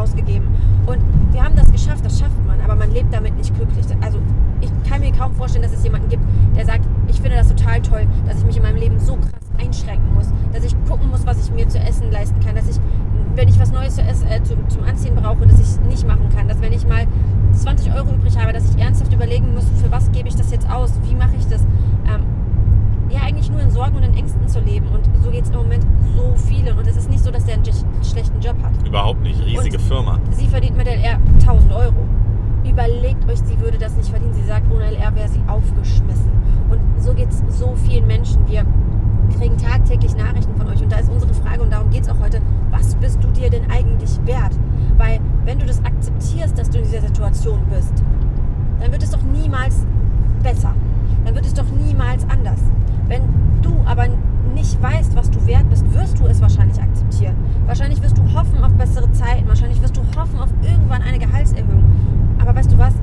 ausgegeben. 0.06 0.46
Und 0.86 0.98
wir 1.32 1.42
haben 1.42 1.56
das 1.56 1.70
geschafft, 1.72 2.04
das 2.04 2.18
schafft 2.18 2.44
man, 2.46 2.60
aber 2.60 2.76
man 2.76 2.92
lebt 2.92 3.12
damit 3.12 3.36
nicht 3.36 3.54
glücklich. 3.54 3.84
Also 4.00 4.18
ich 4.60 4.70
kann 4.88 5.00
mir 5.00 5.12
kaum 5.12 5.34
vorstellen, 5.34 5.62
dass 5.62 5.72
es 5.72 5.82
jemanden 5.84 6.08
gibt, 6.08 6.22
der 6.56 6.64
sagt, 6.64 6.86
ich 7.08 7.20
finde 7.20 7.36
das 7.36 7.48
total 7.48 7.82
toll, 7.82 8.06
dass 8.26 8.38
ich 8.38 8.46
mich 8.46 8.56
in 8.56 8.62
meinem 8.62 8.76
Leben 8.76 8.98
so 9.00 9.16
krass 9.16 9.32
einschränken 9.58 10.14
muss, 10.14 10.26
dass 10.52 10.64
ich 10.64 10.74
gucken 10.88 11.10
muss, 11.10 11.26
was 11.26 11.44
ich 11.44 11.52
mir 11.52 11.68
zu 11.68 11.78
essen 11.78 12.10
leisten 12.10 12.38
kann, 12.40 12.54
dass 12.54 12.68
ich, 12.68 12.76
wenn 13.34 13.48
ich 13.48 13.58
was 13.58 13.72
Neues 13.72 13.96
zu 13.96 14.02
essen, 14.02 14.28
äh, 14.28 14.42
zum, 14.42 14.68
zum 14.68 14.84
Anziehen 14.84 15.14
brauche, 15.14 15.46
dass 15.46 15.58
ich 15.58 15.66
es 15.66 15.80
nicht 15.80 16.06
machen 16.06 16.28
kann, 16.34 16.48
dass 16.48 16.60
wenn 16.60 16.72
ich 16.72 16.86
mal 16.86 17.06
20 17.52 17.92
Euro 17.94 18.14
übrig 18.14 18.38
habe, 18.38 18.52
dass 18.52 18.70
ich 18.70 18.80
ernsthaft 18.80 19.12
überlegen 19.12 19.54
muss, 19.54 19.64
für 19.82 19.90
was 19.90 20.10
gebe 20.12 20.28
ich 20.28 20.36
das 20.36 20.50
jetzt 20.50 20.70
aus, 20.70 20.92
wie 21.04 21.14
mache 21.14 21.36
ich 21.38 21.46
das. 21.46 21.62
Ähm, 22.06 22.20
ja, 23.10 23.20
eigentlich 23.22 23.50
nur 23.50 23.60
in 23.60 23.70
Sorgen 23.70 23.96
und 23.96 24.02
in 24.02 24.14
Ängsten 24.14 24.46
zu 24.48 24.60
leben. 24.60 24.86
Und 24.88 25.08
so 25.22 25.30
geht 25.30 25.44
es 25.44 25.50
im 25.50 25.56
Moment 25.56 25.84
so 26.16 26.34
vielen. 26.36 26.76
Und 26.76 26.86
es 26.86 26.96
ist 26.96 27.08
nicht 27.10 27.22
so, 27.22 27.30
dass 27.30 27.44
der 27.44 27.54
einen 27.54 27.64
sch- 27.64 27.84
schlechten 28.10 28.40
Job 28.40 28.56
hat. 28.62 28.72
Überhaupt 28.86 29.20
nicht. 29.22 29.40
Riesige 29.44 29.78
Und- 29.78 29.84
Firma. 29.84 30.18
Sie 30.32 30.46
verdient 30.46 30.76
mit 30.76 30.86
LR 30.86 31.18
1000 31.40 31.72
Euro. 31.72 31.94
überlegt 32.68 33.28
euch, 33.30 33.38
sie 33.38 33.58
würde 33.60 33.78
das 33.78 33.96
nicht 33.96 34.08
verdienen. 34.08 34.34
Sie 34.34 34.42
sagt, 34.42 34.64
ohne 34.72 34.86
LR 34.86 35.14
wäre 35.14 35.28
sie 35.28 35.40
aufgeschmissen. 35.46 36.30
Und 36.68 36.80
so 36.98 37.14
geht 37.14 37.28
es 37.30 37.40
so 37.48 37.76
vielen 37.76 38.08
Menschen. 38.08 38.46
Wir 38.48 38.66
kriegen 39.38 39.56
tagtäglich 39.56 40.16
Nachrichten 40.16 40.56
von 40.56 40.66
euch. 40.66 40.82
Und 40.82 40.90
da 40.90 40.96
ist 40.96 41.08
unsere 41.08 41.32
Frage, 41.32 41.62
und 41.62 41.72
darum 41.72 41.90
geht 41.90 42.02
es 42.02 42.08
auch 42.08 42.18
heute, 42.18 42.40
was 42.72 42.96
bist 42.96 43.22
du 43.22 43.28
dir 43.28 43.50
denn 43.50 43.70
eigentlich 43.70 44.18
wert? 44.24 44.50
Weil 44.98 45.20
wenn 45.44 45.60
du 45.60 45.64
das 45.66 45.78
akzeptierst, 45.84 46.58
dass 46.58 46.68
du 46.68 46.78
in 46.78 46.84
dieser 46.84 47.02
Situation 47.02 47.60
bist, 47.70 47.92
dann 48.80 48.90
wird 48.90 49.02
es 49.04 49.10
doch 49.12 49.22
niemals 49.22 49.86
besser. 50.42 50.74
Dann 51.26 51.34
wird 51.34 51.44
es 51.44 51.54
doch 51.54 51.66
niemals 51.68 52.22
anders. 52.30 52.60
Wenn 53.08 53.22
du 53.60 53.74
aber 53.84 54.06
nicht 54.54 54.80
weißt, 54.80 55.16
was 55.16 55.28
du 55.28 55.44
wert 55.44 55.68
bist, 55.68 55.84
wirst 55.92 56.18
du 56.20 56.26
es 56.26 56.40
wahrscheinlich 56.40 56.80
akzeptieren. 56.80 57.34
Wahrscheinlich 57.66 58.00
wirst 58.00 58.16
du 58.16 58.22
hoffen 58.32 58.62
auf 58.62 58.72
bessere 58.74 59.10
Zeiten. 59.10 59.48
Wahrscheinlich 59.48 59.82
wirst 59.82 59.96
du 59.96 60.02
hoffen 60.16 60.38
auf 60.38 60.48
irgendwann 60.62 61.02
eine 61.02 61.18
Gehaltserhöhung. 61.18 61.84
Aber 62.38 62.54
weißt 62.54 62.70
du 62.70 62.78
was? 62.78 62.94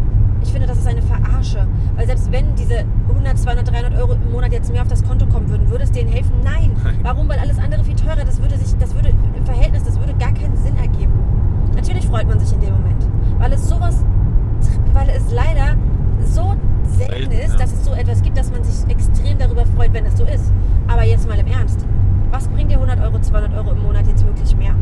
Ich 0.42 0.52
finde, 0.54 0.68
das 0.68 0.78
ist 0.78 0.88
eine 0.88 1.02
Verarsche. 1.02 1.68
Weil 1.98 2.06
selbst 2.06 2.32
wenn 2.32 2.56
diese 2.56 2.86
100, 3.10 3.38
200, 3.38 3.70
300 3.70 3.96
Euro 4.00 4.14
im 4.14 4.32
Monat 4.32 4.54
jetzt 4.54 4.72
mehr 4.72 4.82
auf 4.82 4.88
das 4.88 5.04
Konto 5.04 5.26
kommen 5.26 5.50
würden, 5.50 5.70
würde 5.70 5.84
es 5.84 5.92
denen 5.92 6.10
helfen? 6.10 6.32
Nein. 6.44 6.72
Warum? 7.02 7.28
Weil 7.28 7.40
alles 7.40 7.60
andere 7.60 7.84
viel 7.84 7.96
teurer. 7.96 8.24
Das 8.24 8.42
würde 8.42 8.58
sich, 8.58 8.74
das 8.78 8.96
würde 8.96 9.10
im 9.36 9.46
Verhältnis, 9.46 9.84
das 9.84 10.00
würde 10.00 10.14
gar 10.14 10.34
keinen 10.34 10.56
Sinn 10.56 10.78
ergeben. 10.78 11.12
Natürlich 11.76 12.08
freut 12.08 12.28
man 12.28 12.40
sich 12.40 12.54
in 12.54 12.62
dem 12.62 12.74
Moment, 12.74 13.06
weil 13.40 13.52
es 13.52 13.68
sowas, 13.68 14.06
weil 14.94 15.10
es 15.10 15.30
leider 15.34 15.76
so 16.26 16.56
selten 16.98 17.14
Selten, 17.14 17.32
ist, 17.32 17.54
ja. 17.54 17.60
dass 17.60 17.74
es 17.74 17.86
so 17.86 17.94
etwas 17.94 18.22
gibt, 18.22 18.38
dass 18.38 18.52
man 18.52 18.64
sich 18.64 18.90
extrem 18.90 19.38
darüber 19.38 19.66
freut, 19.66 19.94
wenn 19.94 20.06
es 20.06 20.18
so 20.18 20.26
ist. 20.26 20.52
Aber 20.88 21.04
jetzt 21.04 21.28
mal 21.28 21.33
im 21.46 21.52
Ernst. 21.52 21.86
Was 22.32 22.48
bringt 22.48 22.72
dir 22.72 22.76
100 22.76 23.00
Euro, 23.02 23.20
200 23.20 23.54
Euro 23.54 23.72
im 23.72 23.84
Monat 23.84 24.08
jetzt 24.08 24.26
wirklich 24.26 24.56
mehr? 24.56 24.76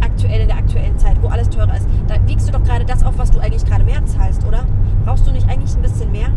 Aktuell 0.00 0.40
in 0.42 0.48
der 0.48 0.56
aktuellen 0.56 0.98
Zeit, 0.98 1.16
wo 1.22 1.28
alles 1.28 1.48
teurer 1.50 1.76
ist. 1.76 1.86
Da 2.06 2.14
wiegst 2.26 2.48
du 2.48 2.52
doch 2.52 2.62
gerade 2.62 2.84
das 2.84 3.02
auf, 3.04 3.18
was 3.18 3.30
du 3.30 3.38
eigentlich 3.38 3.64
gerade 3.64 3.84
mehr 3.84 4.04
zahlst, 4.06 4.44
oder? 4.46 4.64
Brauchst 5.04 5.26
du 5.26 5.32
nicht 5.32 5.48
eigentlich 5.48 5.74
ein 5.74 5.82
bisschen 5.82 6.12
mehr? 6.12 6.28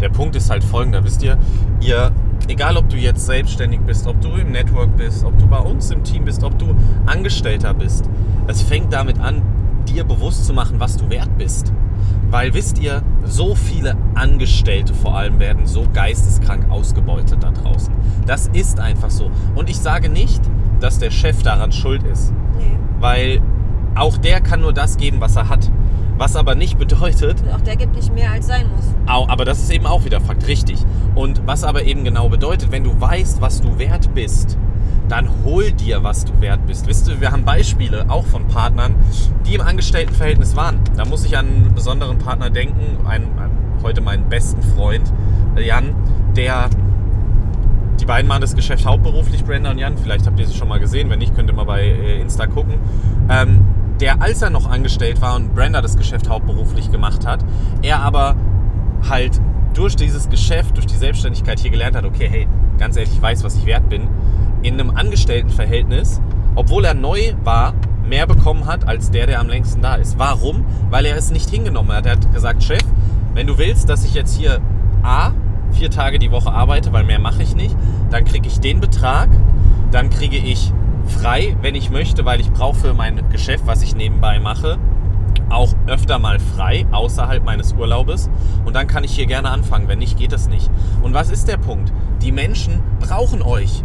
Der 0.00 0.08
Punkt 0.08 0.34
ist 0.36 0.50
halt 0.50 0.64
folgender, 0.64 1.04
wisst 1.04 1.22
ihr, 1.22 1.38
ihr, 1.80 2.10
egal 2.48 2.76
ob 2.76 2.88
du 2.88 2.96
jetzt 2.96 3.24
selbstständig 3.26 3.80
bist, 3.80 4.06
ob 4.06 4.20
du 4.20 4.30
im 4.34 4.50
Network 4.50 4.96
bist, 4.96 5.24
ob 5.24 5.38
du 5.38 5.46
bei 5.46 5.58
uns 5.58 5.90
im 5.90 6.02
Team 6.02 6.24
bist, 6.24 6.42
ob 6.42 6.58
du 6.58 6.74
Angestellter 7.06 7.74
bist, 7.74 8.08
es 8.46 8.62
fängt 8.62 8.92
damit 8.92 9.20
an, 9.20 9.42
dir 9.88 10.04
bewusst 10.04 10.46
zu 10.46 10.52
machen, 10.52 10.80
was 10.80 10.96
du 10.96 11.08
wert 11.10 11.30
bist. 11.38 11.72
Weil 12.34 12.52
wisst 12.52 12.80
ihr, 12.80 13.00
so 13.22 13.54
viele 13.54 13.96
Angestellte 14.16 14.92
vor 14.92 15.16
allem 15.16 15.38
werden 15.38 15.66
so 15.66 15.86
geisteskrank 15.92 16.68
ausgebeutet 16.68 17.44
da 17.44 17.52
draußen. 17.52 17.94
Das 18.26 18.48
ist 18.48 18.80
einfach 18.80 19.10
so. 19.10 19.30
Und 19.54 19.70
ich 19.70 19.78
sage 19.78 20.08
nicht, 20.08 20.42
dass 20.80 20.98
der 20.98 21.12
Chef 21.12 21.44
daran 21.44 21.70
schuld 21.70 22.02
ist, 22.02 22.32
Nee. 22.58 22.76
weil 22.98 23.40
auch 23.94 24.16
der 24.16 24.40
kann 24.40 24.62
nur 24.62 24.72
das 24.72 24.96
geben, 24.96 25.20
was 25.20 25.36
er 25.36 25.48
hat. 25.48 25.70
Was 26.18 26.34
aber 26.34 26.56
nicht 26.56 26.76
bedeutet, 26.76 27.40
Auch 27.54 27.60
der 27.60 27.76
gibt 27.76 27.94
nicht 27.94 28.12
mehr, 28.12 28.32
als 28.32 28.48
sein 28.48 28.66
muss. 28.74 28.86
Aber 29.06 29.44
das 29.44 29.60
ist 29.60 29.70
eben 29.70 29.86
auch 29.86 30.04
wieder 30.04 30.20
Fakt, 30.20 30.48
richtig. 30.48 30.84
Und 31.14 31.46
was 31.46 31.62
aber 31.62 31.84
eben 31.84 32.02
genau 32.02 32.28
bedeutet, 32.28 32.72
wenn 32.72 32.82
du 32.82 33.00
weißt, 33.00 33.42
was 33.42 33.60
du 33.60 33.78
wert 33.78 34.12
bist, 34.12 34.58
dann 35.08 35.28
hol 35.44 35.70
dir, 35.72 36.02
was 36.02 36.24
du 36.24 36.32
wert 36.40 36.66
bist. 36.66 36.86
Wisst 36.86 37.08
ihr, 37.08 37.20
wir 37.20 37.30
haben 37.30 37.44
Beispiele 37.44 38.06
auch 38.08 38.26
von 38.26 38.46
Partnern, 38.48 38.94
die 39.46 39.54
im 39.54 39.60
Angestelltenverhältnis 39.60 40.56
waren. 40.56 40.80
Da 40.96 41.04
muss 41.04 41.24
ich 41.24 41.36
an 41.36 41.46
einen 41.46 41.74
besonderen 41.74 42.18
Partner 42.18 42.50
denken, 42.50 43.06
einen, 43.06 43.28
heute 43.82 44.00
meinen 44.00 44.28
besten 44.28 44.62
Freund, 44.62 45.12
äh, 45.56 45.66
Jan, 45.66 45.94
der 46.36 46.70
die 48.00 48.06
beiden 48.06 48.26
machen 48.28 48.40
das 48.40 48.56
Geschäft 48.56 48.86
hauptberuflich, 48.86 49.44
Brenda 49.44 49.70
und 49.70 49.78
Jan. 49.78 49.96
Vielleicht 49.96 50.26
habt 50.26 50.38
ihr 50.40 50.46
sie 50.46 50.54
schon 50.54 50.68
mal 50.68 50.80
gesehen. 50.80 51.10
Wenn 51.10 51.20
nicht, 51.20 51.34
könnt 51.34 51.48
ihr 51.48 51.54
mal 51.54 51.64
bei 51.64 51.82
äh, 51.82 52.20
Insta 52.20 52.46
gucken. 52.46 52.74
Ähm, 53.30 53.64
der, 54.00 54.20
als 54.20 54.42
er 54.42 54.50
noch 54.50 54.68
angestellt 54.68 55.20
war 55.20 55.36
und 55.36 55.54
Brenda 55.54 55.80
das 55.80 55.96
Geschäft 55.96 56.28
hauptberuflich 56.28 56.90
gemacht 56.90 57.26
hat, 57.26 57.44
er 57.82 58.00
aber 58.00 58.34
halt 59.08 59.40
durch 59.74 59.96
dieses 59.96 60.28
Geschäft, 60.28 60.76
durch 60.76 60.86
die 60.86 60.96
Selbstständigkeit 60.96 61.60
hier 61.60 61.70
gelernt 61.70 61.96
hat, 61.96 62.04
okay, 62.04 62.28
hey, 62.28 62.48
ganz 62.78 62.96
ehrlich, 62.96 63.14
ich 63.14 63.22
weiß, 63.22 63.44
was 63.44 63.56
ich 63.56 63.66
wert 63.66 63.88
bin, 63.88 64.08
in 64.62 64.74
einem 64.74 64.90
Angestelltenverhältnis, 64.90 66.20
obwohl 66.54 66.84
er 66.84 66.94
neu 66.94 67.34
war, 67.42 67.74
mehr 68.06 68.26
bekommen 68.26 68.66
hat 68.66 68.86
als 68.86 69.10
der, 69.10 69.26
der 69.26 69.40
am 69.40 69.48
längsten 69.48 69.82
da 69.82 69.94
ist. 69.94 70.18
Warum? 70.18 70.64
Weil 70.90 71.06
er 71.06 71.16
es 71.16 71.30
nicht 71.30 71.50
hingenommen 71.50 71.92
hat. 71.92 72.06
Er 72.06 72.12
hat 72.12 72.32
gesagt, 72.32 72.62
Chef, 72.62 72.84
wenn 73.34 73.46
du 73.46 73.58
willst, 73.58 73.88
dass 73.88 74.04
ich 74.04 74.14
jetzt 74.14 74.36
hier 74.36 74.60
A, 75.02 75.32
vier 75.72 75.90
Tage 75.90 76.18
die 76.18 76.30
Woche 76.30 76.52
arbeite, 76.52 76.92
weil 76.92 77.04
mehr 77.04 77.18
mache 77.18 77.42
ich 77.42 77.56
nicht, 77.56 77.76
dann 78.10 78.24
kriege 78.24 78.46
ich 78.46 78.60
den 78.60 78.80
Betrag, 78.80 79.28
dann 79.90 80.10
kriege 80.10 80.36
ich 80.36 80.72
frei, 81.06 81.56
wenn 81.60 81.74
ich 81.74 81.90
möchte, 81.90 82.24
weil 82.24 82.40
ich 82.40 82.50
brauche 82.50 82.78
für 82.78 82.94
mein 82.94 83.28
Geschäft, 83.30 83.66
was 83.66 83.82
ich 83.82 83.94
nebenbei 83.94 84.38
mache, 84.38 84.78
auch 85.50 85.74
öfter 85.86 86.18
mal 86.18 86.38
frei, 86.38 86.86
außerhalb 86.90 87.44
meines 87.44 87.72
Urlaubes. 87.72 88.30
Und 88.64 88.74
dann 88.74 88.86
kann 88.86 89.04
ich 89.04 89.14
hier 89.14 89.26
gerne 89.26 89.50
anfangen. 89.50 89.88
Wenn 89.88 89.98
nicht, 89.98 90.18
geht 90.18 90.32
es 90.32 90.48
nicht. 90.48 90.70
Und 91.02 91.14
was 91.14 91.30
ist 91.30 91.48
der 91.48 91.56
Punkt? 91.56 91.92
Die 92.22 92.32
Menschen 92.32 92.82
brauchen 93.00 93.42
euch. 93.42 93.84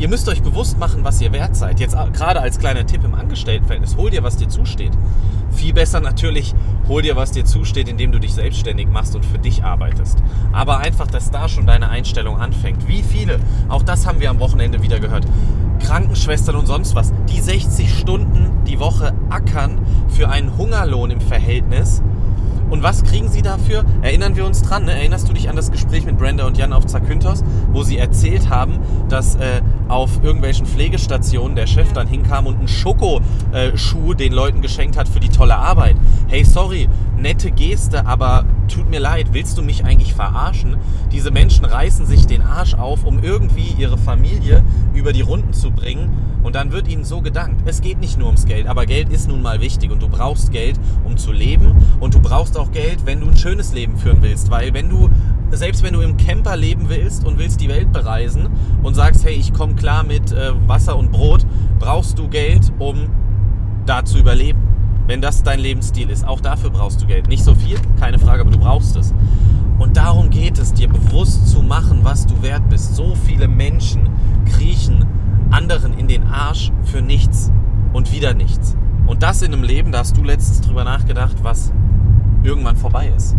Ihr 0.00 0.08
müsst 0.08 0.28
euch 0.28 0.42
bewusst 0.42 0.78
machen, 0.78 1.02
was 1.02 1.20
ihr 1.20 1.32
wert 1.32 1.56
seid. 1.56 1.80
Jetzt 1.80 1.96
gerade 2.12 2.40
als 2.40 2.60
kleiner 2.60 2.86
Tipp 2.86 3.02
im 3.02 3.16
Angestelltenverhältnis, 3.16 3.96
hol 3.96 4.10
dir, 4.10 4.22
was 4.22 4.36
dir 4.36 4.48
zusteht. 4.48 4.92
Viel 5.50 5.72
besser 5.72 5.98
natürlich, 5.98 6.54
hol 6.86 7.02
dir, 7.02 7.16
was 7.16 7.32
dir 7.32 7.44
zusteht, 7.44 7.88
indem 7.88 8.12
du 8.12 8.20
dich 8.20 8.32
selbstständig 8.32 8.88
machst 8.88 9.16
und 9.16 9.26
für 9.26 9.38
dich 9.38 9.64
arbeitest. 9.64 10.22
Aber 10.52 10.78
einfach, 10.78 11.08
dass 11.08 11.32
da 11.32 11.48
schon 11.48 11.66
deine 11.66 11.88
Einstellung 11.88 12.36
anfängt. 12.40 12.86
Wie 12.86 13.02
viele, 13.02 13.40
auch 13.68 13.82
das 13.82 14.06
haben 14.06 14.20
wir 14.20 14.30
am 14.30 14.38
Wochenende 14.38 14.82
wieder 14.84 15.00
gehört, 15.00 15.26
Krankenschwestern 15.78 16.56
und 16.56 16.66
sonst 16.66 16.94
was, 16.94 17.12
die 17.28 17.40
60 17.40 17.98
Stunden 17.98 18.50
die 18.66 18.78
Woche 18.78 19.14
ackern 19.30 19.78
für 20.08 20.28
einen 20.28 20.56
Hungerlohn 20.56 21.10
im 21.10 21.20
Verhältnis. 21.20 22.02
Und 22.70 22.82
was 22.82 23.02
kriegen 23.02 23.28
sie 23.28 23.40
dafür? 23.40 23.84
Erinnern 24.02 24.36
wir 24.36 24.44
uns 24.44 24.62
dran, 24.62 24.84
ne? 24.84 24.92
erinnerst 24.92 25.28
du 25.28 25.32
dich 25.32 25.48
an 25.48 25.56
das 25.56 25.70
Gespräch 25.70 26.04
mit 26.04 26.18
Brenda 26.18 26.46
und 26.46 26.58
Jan 26.58 26.74
auf 26.74 26.84
Zakynthos, 26.84 27.42
wo 27.72 27.82
sie 27.82 27.96
erzählt 27.96 28.50
haben, 28.50 28.78
dass 29.08 29.36
äh, 29.36 29.62
auf 29.88 30.22
irgendwelchen 30.22 30.66
Pflegestationen 30.66 31.56
der 31.56 31.66
Chef 31.66 31.92
dann 31.94 32.06
hinkam 32.06 32.46
und 32.46 32.58
einen 32.58 32.68
Schokoschuh 32.68 34.12
den 34.12 34.32
Leuten 34.32 34.60
geschenkt 34.60 34.98
hat 34.98 35.08
für 35.08 35.20
die 35.20 35.30
tolle 35.30 35.56
Arbeit. 35.56 35.96
Hey, 36.26 36.44
sorry, 36.44 36.88
nette 37.20 37.50
Geste, 37.50 38.06
aber 38.06 38.44
tut 38.68 38.88
mir 38.88 39.00
leid, 39.00 39.28
willst 39.32 39.58
du 39.58 39.62
mich 39.62 39.84
eigentlich 39.84 40.14
verarschen? 40.14 40.76
Diese 41.12 41.30
Menschen 41.30 41.64
reißen 41.64 42.06
sich 42.06 42.26
den 42.26 42.42
Arsch 42.42 42.74
auf, 42.74 43.04
um 43.04 43.22
irgendwie 43.22 43.74
ihre 43.78 43.98
Familie 43.98 44.62
über 44.94 45.12
die 45.12 45.20
Runden 45.20 45.52
zu 45.52 45.70
bringen 45.70 46.10
und 46.42 46.54
dann 46.54 46.72
wird 46.72 46.88
ihnen 46.88 47.04
so 47.04 47.20
gedankt. 47.20 47.62
Es 47.66 47.80
geht 47.80 48.00
nicht 48.00 48.18
nur 48.18 48.26
ums 48.26 48.46
Geld, 48.46 48.66
aber 48.66 48.86
Geld 48.86 49.10
ist 49.10 49.28
nun 49.28 49.42
mal 49.42 49.60
wichtig 49.60 49.90
und 49.90 50.02
du 50.02 50.08
brauchst 50.08 50.52
Geld, 50.52 50.78
um 51.04 51.16
zu 51.16 51.32
leben 51.32 51.74
und 52.00 52.14
du 52.14 52.20
brauchst 52.20 52.56
auch 52.56 52.70
Geld, 52.70 53.04
wenn 53.04 53.20
du 53.20 53.28
ein 53.28 53.36
schönes 53.36 53.72
Leben 53.72 53.96
führen 53.96 54.22
willst, 54.22 54.50
weil 54.50 54.72
wenn 54.74 54.88
du 54.88 55.10
selbst 55.50 55.82
wenn 55.82 55.94
du 55.94 56.00
im 56.00 56.18
Camper 56.18 56.56
leben 56.56 56.88
willst 56.88 57.24
und 57.24 57.38
willst 57.38 57.60
die 57.60 57.68
Welt 57.68 57.90
bereisen 57.92 58.48
und 58.82 58.94
sagst, 58.94 59.24
hey, 59.24 59.34
ich 59.34 59.54
komme 59.54 59.74
klar 59.74 60.04
mit 60.04 60.30
äh, 60.30 60.52
Wasser 60.66 60.96
und 60.96 61.10
Brot, 61.10 61.46
brauchst 61.78 62.18
du 62.18 62.28
Geld, 62.28 62.70
um 62.78 63.08
da 63.86 64.04
zu 64.04 64.18
überleben. 64.18 64.67
Wenn 65.08 65.22
das 65.22 65.42
dein 65.42 65.58
Lebensstil 65.58 66.10
ist, 66.10 66.28
auch 66.28 66.42
dafür 66.42 66.68
brauchst 66.68 67.00
du 67.00 67.06
Geld. 67.06 67.28
Nicht 67.28 67.42
so 67.42 67.54
viel, 67.54 67.78
keine 67.98 68.18
Frage, 68.18 68.42
aber 68.42 68.50
du 68.50 68.58
brauchst 68.58 68.94
es. 68.94 69.14
Und 69.78 69.96
darum 69.96 70.28
geht 70.28 70.58
es, 70.58 70.74
dir 70.74 70.86
bewusst 70.86 71.48
zu 71.48 71.62
machen, 71.62 72.00
was 72.02 72.26
du 72.26 72.42
wert 72.42 72.68
bist. 72.68 72.94
So 72.94 73.14
viele 73.14 73.48
Menschen 73.48 74.10
kriechen 74.44 75.06
anderen 75.50 75.96
in 75.98 76.08
den 76.08 76.24
Arsch 76.24 76.70
für 76.84 77.00
nichts 77.00 77.50
und 77.94 78.12
wieder 78.12 78.34
nichts. 78.34 78.76
Und 79.06 79.22
das 79.22 79.40
in 79.40 79.54
einem 79.54 79.62
Leben, 79.62 79.92
da 79.92 80.00
hast 80.00 80.14
du 80.14 80.22
letztens 80.22 80.60
drüber 80.60 80.84
nachgedacht, 80.84 81.36
was 81.42 81.72
irgendwann 82.42 82.76
vorbei 82.76 83.10
ist. 83.16 83.34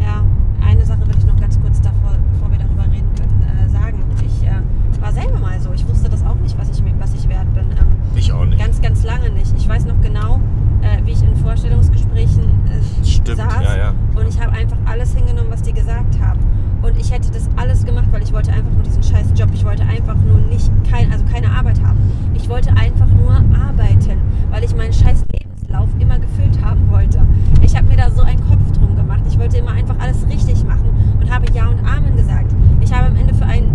Ja, 0.00 0.24
eine 0.64 0.86
Sache 0.86 1.00
will 1.00 1.16
ich 1.18 1.24
noch 1.24 1.40
ganz 1.40 1.60
kurz 1.60 1.80
davor, 1.80 2.12
bevor 2.32 2.52
wir 2.52 2.58
darüber 2.58 2.84
reden 2.84 3.10
können, 3.18 3.42
äh, 3.42 3.68
sagen. 3.68 3.98
Ich 4.24 4.46
äh, 4.46 5.02
war 5.02 5.12
selber 5.12 5.40
mal 5.40 5.60
so. 5.60 5.72
Ich 5.72 5.86
wusste 5.88 6.08
das 6.08 6.24
auch 6.24 6.36
nicht, 6.36 6.56
was 6.56 6.68
ich, 6.70 6.84
was 7.00 7.14
ich 7.14 7.28
wert 7.28 7.52
bin. 7.52 7.64
Ähm, 7.72 7.88
Ich 8.14 8.32
auch 8.32 8.44
nicht. 8.44 8.60
Ganz, 8.60 8.80
ganz 8.80 9.02
lange 9.02 9.30
nicht. 9.30 9.52
Ich 9.56 9.68
weiß 9.68 9.86
noch 9.86 10.00
genau, 10.00 10.40
äh, 10.84 11.04
wie 11.04 11.12
ich 11.12 11.22
in 11.22 11.34
Vorstellungsgesprächen 11.36 12.42
äh, 12.68 13.04
Stimmt, 13.04 13.38
saß 13.38 13.62
ja, 13.62 13.76
ja. 13.76 13.94
und 14.14 14.28
ich 14.28 14.40
habe 14.40 14.52
einfach 14.52 14.76
alles 14.86 15.14
hingenommen, 15.14 15.50
was 15.50 15.62
die 15.62 15.72
gesagt 15.72 16.18
haben. 16.20 16.40
Und 16.82 16.98
ich 16.98 17.10
hätte 17.10 17.30
das 17.30 17.48
alles 17.56 17.84
gemacht, 17.84 18.06
weil 18.10 18.22
ich 18.22 18.32
wollte 18.32 18.52
einfach 18.52 18.70
nur 18.70 18.82
diesen 18.82 19.02
scheiß 19.02 19.32
Job. 19.34 19.48
Ich 19.54 19.64
wollte 19.64 19.84
einfach 19.84 20.16
nur 20.16 20.38
nicht, 20.38 20.70
kein, 20.90 21.10
also 21.10 21.24
keine 21.24 21.50
Arbeit 21.50 21.82
haben. 21.82 21.98
Ich 22.34 22.46
wollte 22.48 22.70
einfach 22.76 23.08
nur 23.08 23.32
arbeiten, 23.58 24.20
weil 24.50 24.62
ich 24.64 24.76
meinen 24.76 24.92
scheiß 24.92 25.24
Lebenslauf 25.32 25.88
immer 25.98 26.18
gefüllt 26.18 26.62
haben 26.62 26.90
wollte. 26.90 27.20
Ich 27.62 27.74
habe 27.74 27.88
mir 27.88 27.96
da 27.96 28.10
so 28.10 28.20
einen 28.20 28.40
Kopf 28.46 28.70
drum 28.72 28.94
gemacht. 28.96 29.22
Ich 29.26 29.38
wollte 29.38 29.56
immer 29.56 29.70
einfach 29.70 29.98
alles 29.98 30.26
richtig 30.28 30.62
machen 30.64 30.90
und 31.18 31.34
habe 31.34 31.46
Ja 31.54 31.68
und 31.68 31.78
Amen 31.86 32.16
gesagt. 32.16 32.54
Ich 32.80 32.92
habe 32.92 33.06
am 33.06 33.16
Ende 33.16 33.32
für 33.32 33.46
einen 33.46 33.72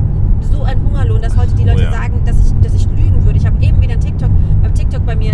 so 0.51 0.63
einen 0.63 0.83
Hungerlohn, 0.85 1.21
dass 1.21 1.35
heute 1.35 1.53
die 1.55 1.63
Leute 1.63 1.79
Oh 1.79 1.83
ja. 1.85 1.91
sagen, 1.91 2.21
dass 2.25 2.37
ich, 2.39 2.53
dass 2.61 2.73
ich 2.75 2.85
lügen 2.91 3.25
würde. 3.25 3.37
Ich 3.37 3.45
habe 3.45 3.61
eben 3.63 3.81
wieder 3.81 3.93
ein 3.93 3.99
TikTok, 3.99 4.29
beim 4.61 4.73
TikTok 4.73 5.05
bei 5.05 5.15
mir 5.15 5.33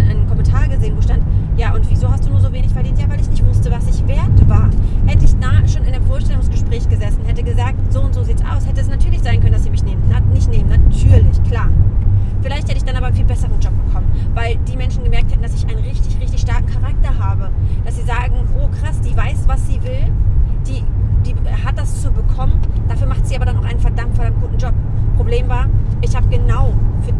und 1.85 1.91
wieso 1.91 2.09
hast 2.09 2.25
du 2.25 2.29
nur 2.29 2.41
so 2.41 2.51
wenig 2.51 2.71
verdient? 2.71 2.99
Ja, 2.99 3.09
weil 3.09 3.19
ich 3.19 3.29
nicht 3.29 3.45
wusste, 3.45 3.71
was 3.71 3.87
ich 3.87 4.07
wert 4.07 4.49
war. 4.49 4.69
Hätte 5.05 5.25
ich 5.25 5.35
da 5.39 5.67
schon 5.67 5.83
in 5.83 5.93
einem 5.93 6.05
Vorstellungsgespräch 6.05 6.89
gesessen, 6.89 7.23
hätte 7.25 7.43
gesagt, 7.43 7.75
so 7.91 8.01
und 8.01 8.13
so 8.13 8.23
sieht's 8.23 8.41
aus, 8.41 8.65
hätte 8.65 8.81
es 8.81 8.89
natürlich 8.89 9.21
sein 9.21 9.39
können, 9.39 9.53
dass 9.53 9.63
sie 9.63 9.69
mich 9.69 9.83
nehmen. 9.83 10.01
Na, 10.09 10.19
nicht 10.19 10.49
nehmen, 10.49 10.69
natürlich, 10.69 11.41
klar. 11.43 11.69
Vielleicht 12.41 12.67
hätte 12.67 12.77
ich 12.77 12.83
dann 12.83 12.95
aber 12.95 13.07
einen 13.07 13.15
viel 13.15 13.25
besseren 13.25 13.59
Job 13.59 13.73
bekommen, 13.85 14.07
weil 14.33 14.57
die 14.67 14.77
Menschen 14.77 15.03
gemerkt 15.03 15.31
hätten, 15.31 15.41
dass 15.41 15.55
ich 15.55 15.67
einen 15.67 15.83
richtig, 15.83 16.19
richtig 16.19 16.41
starken 16.41 16.67
Charakter 16.67 17.17
habe. 17.17 17.49
Dass 17.83 17.95
sie 17.95 18.03
sagen, 18.03 18.35
oh 18.57 18.67
krass, 18.81 18.99
die 19.01 19.15
weiß, 19.15 19.47
was 19.47 19.65
sie 19.67 19.81
will, 19.83 20.11
die, 20.67 20.83
die 21.25 21.35
hat 21.65 21.77
das 21.77 22.01
zu 22.01 22.11
bekommen, 22.11 22.59
dafür 22.87 23.07
macht 23.07 23.25
sie 23.27 23.35
aber 23.35 23.45
dann 23.45 23.57
auch 23.57 23.65
einen 23.65 23.79
verdammt, 23.79 24.15
verdammt 24.15 24.41
guten 24.41 24.57
Job. 24.57 24.73
Problem 25.15 25.47
war, 25.47 25.67
ich 26.01 26.15
habe 26.15 26.27
genau 26.27 26.73
für 27.01 27.13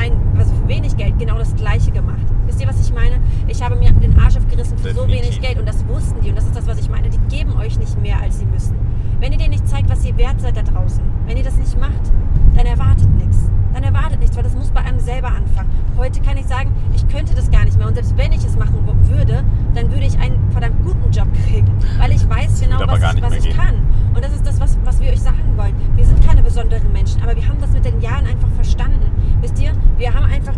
ein, 0.00 0.12
also 0.38 0.54
für 0.54 0.68
wenig 0.68 0.96
Geld 0.96 1.18
genau 1.18 1.38
das 1.38 1.54
Gleiche 1.54 1.90
gemacht. 1.90 2.24
Wisst 2.46 2.60
ihr, 2.60 2.66
was 2.66 2.80
ich 2.80 2.92
meine? 2.92 3.20
Ich 3.48 3.62
habe 3.62 3.76
mir 3.76 3.92
den 3.92 4.18
Arsch 4.18 4.36
aufgerissen 4.36 4.78
für 4.78 4.94
so 4.94 5.04
Definitiv. 5.04 5.26
wenig 5.26 5.40
Geld 5.40 5.58
und 5.58 5.68
das 5.68 5.86
wussten 5.86 6.20
die 6.22 6.30
und 6.30 6.36
das 6.36 6.46
ist 6.46 6.56
das, 6.56 6.66
was 6.66 6.78
ich 6.78 6.88
meine. 6.88 7.10
Die 7.10 7.18
geben 7.28 7.54
euch 7.56 7.78
nicht 7.78 8.00
mehr, 8.00 8.20
als 8.20 8.38
sie 8.38 8.46
müssen. 8.46 8.76
Wenn 9.20 9.32
ihr 9.32 9.38
denen 9.38 9.50
nicht 9.50 9.68
zeigt, 9.68 9.90
was 9.90 10.04
ihr 10.04 10.16
wert 10.16 10.40
seid 10.40 10.56
da 10.56 10.62
draußen, 10.62 11.02
wenn 11.26 11.36
ihr 11.36 11.44
das 11.44 11.56
nicht 11.56 11.78
macht, 11.78 12.10
dann 12.56 12.66
erwartet 12.66 13.10
nichts. 13.10 13.50
Dann 13.74 13.84
erwartet 13.84 14.18
nichts, 14.18 14.34
weil 14.36 14.42
das 14.42 14.54
muss 14.54 14.70
bei 14.70 14.80
einem 14.80 14.98
selber 14.98 15.28
anfangen. 15.28 15.70
Heute 15.96 16.20
kann 16.20 16.36
ich 16.36 16.46
sagen, 16.46 16.72
ich 16.94 17.06
könnte 17.08 17.34
das 17.34 17.50
gar 17.50 17.64
nicht 17.64 17.76
mehr 17.78 17.86
und 17.86 17.94
selbst 17.94 18.16
wenn 18.16 18.32
ich 18.32 18.44
es 18.44 18.56
machen 18.56 18.80
würde, 19.10 19.44
dann 19.74 19.90
würde 19.90 20.06
ich 20.06 20.18
einen 20.18 20.50
verdammt 20.50 20.82
guten 20.82 21.10
Job 21.10 21.28
kriegen, 21.46 21.70
weil 21.98 22.12
ich 22.12 22.28
weiß 22.28 22.60
genau, 22.60 22.80
was 22.86 23.14
ich, 23.14 23.22
was 23.22 23.34
ich 23.34 23.56
kann. 23.56 23.74
Und 24.14 24.24
das 24.24 24.32
ist 24.32 24.46
das, 24.46 24.58
was, 24.60 24.78
was 24.84 25.00
wir 25.00 25.10
euch 25.10 25.20
sagen 25.20 25.56
wollen. 25.56 25.74
Wir 25.94 26.04
sind 26.04 26.24
keine 26.26 26.42
besonderen 26.42 26.92
Menschen, 26.92 27.22
aber 27.22 27.36
wir 27.36 27.46
haben 27.46 27.60
das 27.60 27.70
mit 27.70 27.84
den 27.84 28.00
Jahren 28.00 28.26
einfach 28.26 28.48
verstanden. 28.54 29.10
Wisst 29.40 29.60
ihr, 29.60 29.72
wir 29.98 30.12
haben 30.12 30.24
einfach 30.24 30.54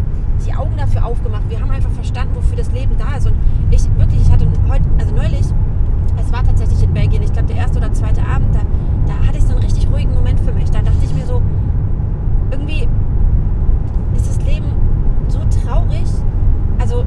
die 0.47 0.55
Augen 0.55 0.77
dafür 0.77 1.05
aufgemacht. 1.05 1.41
Wir 1.52 1.61
haben 1.61 1.71
einfach 1.71 1.90
verstanden, 1.90 2.35
wofür 2.35 2.56
das 2.56 2.73
Leben 2.73 2.97
da 2.97 3.18
ist. 3.18 3.26
Und 3.26 3.35
ich 3.71 3.85
wirklich, 3.99 4.23
ich 4.23 4.32
hatte 4.32 4.47
heute, 4.71 4.85
also 4.99 5.14
neulich, 5.14 5.44
es 6.16 6.32
war 6.32 6.42
tatsächlich 6.42 6.82
in 6.82 6.94
Belgien, 6.94 7.23
ich 7.23 7.30
glaube 7.30 7.49
der 7.49 7.59
erste 7.59 7.76
oder 7.76 7.92
zweite 7.92 8.23
Abend, 8.26 8.54
da, 8.54 8.61
da 9.06 9.26
hatte 9.26 9.37
ich 9.37 9.44
so 9.44 9.52
einen 9.52 9.62
richtig 9.62 9.87
ruhigen 9.92 10.14
Moment 10.14 10.40
für 10.40 10.52
mich. 10.52 10.71
Da 10.71 10.80
dachte 10.80 11.04
ich 11.04 11.12
mir 11.12 11.26
so, 11.26 11.42
irgendwie 12.50 12.88
ist 14.16 14.28
das 14.30 14.42
Leben 14.47 14.64
so 15.28 15.40
traurig. 15.62 16.06
Also, 16.78 17.04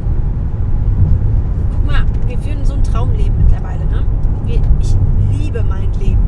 guck 1.71 1.85
mal, 1.87 2.05
wir 2.27 2.37
führen 2.37 2.63
so 2.65 2.75
ein 2.75 2.83
Traumleben 2.83 3.35
mittlerweile, 3.37 3.83
ne? 3.87 4.03
Wir, 4.45 4.61
ich 4.79 4.95
liebe 5.31 5.63
mein 5.63 5.91
Leben. 5.93 6.21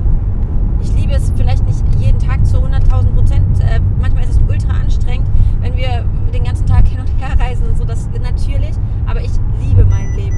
Ich 0.81 0.93
liebe 0.95 1.13
es 1.13 1.31
vielleicht 1.35 1.65
nicht 1.65 1.83
jeden 1.99 2.19
Tag 2.19 2.45
zu 2.45 2.57
100.000 2.57 3.13
Prozent. 3.13 3.59
Äh, 3.59 3.79
manchmal 3.99 4.23
ist 4.23 4.31
es 4.31 4.39
ultra 4.47 4.73
anstrengend, 4.73 5.27
wenn 5.61 5.75
wir 5.75 6.03
den 6.33 6.43
ganzen 6.43 6.65
Tag 6.65 6.87
hin 6.87 6.99
und 6.99 7.09
her 7.19 7.37
reisen 7.39 7.67
und 7.67 7.77
so. 7.77 7.85
Das 7.85 8.07
natürlich. 8.21 8.75
Aber 9.07 9.21
ich 9.21 9.31
liebe 9.61 9.85
mein 9.85 10.13
Leben. 10.13 10.37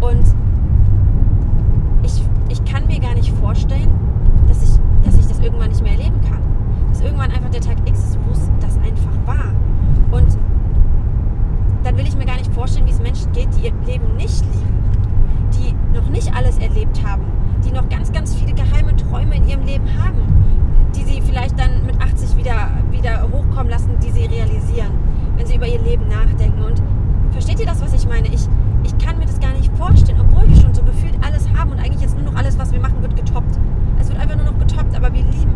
Und 0.00 0.24
ich, 2.02 2.22
ich 2.48 2.64
kann 2.64 2.86
mir 2.86 2.98
gar 3.00 3.14
nicht 3.14 3.32
vorstellen, 3.32 3.88
dass 4.46 4.62
ich, 4.62 4.80
dass 5.04 5.18
ich 5.18 5.26
das 5.26 5.38
irgendwann 5.40 5.70
nicht 5.70 5.82
mehr 5.82 5.92
erleben 5.92 6.20
kann. 6.28 6.40
Dass 6.90 7.00
irgendwann 7.00 7.30
einfach 7.30 7.50
der 7.50 7.60
Tag 7.60 7.76
X 7.86 7.98
ist, 8.00 8.18
wo 8.26 8.32
es 8.32 8.50
das 8.60 8.76
einfach 8.78 9.14
war. 9.26 9.52
Und 10.10 10.36
dann 11.84 11.96
will 11.96 12.06
ich 12.06 12.16
mir 12.16 12.26
gar 12.26 12.36
nicht 12.36 12.52
vorstellen, 12.52 12.86
wie 12.86 12.92
es 12.92 13.00
Menschen 13.00 13.32
geht, 13.32 13.48
die 13.56 13.66
ihr 13.66 13.72
Leben 13.86 14.16
nicht 14.16 14.44
lieben, 14.52 14.74
die 15.54 15.98
noch 15.98 16.08
nicht 16.10 16.34
alles 16.34 16.58
erlebt 16.58 17.02
haben, 17.04 17.24
die 17.64 17.72
noch 17.72 17.88
ganz, 17.88 18.12
ganz 18.12 18.34
viele 18.34 18.52
geheime 18.52 18.94
Träume 18.96 19.36
in 19.36 19.48
ihrem 19.48 19.64
Leben 19.64 19.86
haben, 20.00 20.20
die 20.94 21.04
sie 21.04 21.20
vielleicht 21.22 21.58
dann 21.58 21.86
mit 21.86 22.00
80 22.00 22.36
wieder, 22.36 22.70
wieder 22.90 23.28
hochkommen 23.32 23.70
lassen, 23.70 23.90
die 24.02 24.10
sie 24.10 24.26
realisieren, 24.26 24.92
wenn 25.36 25.46
sie 25.46 25.56
über 25.56 25.66
ihr 25.66 25.80
Leben 25.80 26.06
nachdenken. 26.08 26.62
Und 26.62 26.82
versteht 27.32 27.60
ihr 27.60 27.66
das, 27.66 27.80
was 27.82 27.92
ich 27.94 28.06
meine? 28.06 28.28
Ich, 28.28 28.48
ich 28.84 28.96
kann 28.98 29.18
mir 29.18 29.26
das 29.26 29.40
gar 29.40 29.52
nicht 29.52 29.74
vorstellen, 29.76 30.20
obwohl 30.20 30.48
wir 30.48 30.56
schon 30.56 30.74
so 30.74 30.82
gefühlt 30.82 31.14
alles 31.22 31.48
haben 31.56 31.72
und 31.72 31.78
eigentlich 31.78 32.02
jetzt 32.02 32.16
nur 32.16 32.30
noch 32.30 32.36
alles, 32.36 32.58
was 32.58 32.72
wir 32.72 32.80
machen, 32.80 33.00
wird 33.00 33.16
getoppt. 33.16 33.58
Es 34.00 34.08
wird 34.08 34.20
einfach 34.20 34.36
nur 34.36 34.46
noch 34.46 34.58
getoppt, 34.58 34.94
aber 34.94 35.12
wir 35.12 35.22
lieben, 35.22 35.54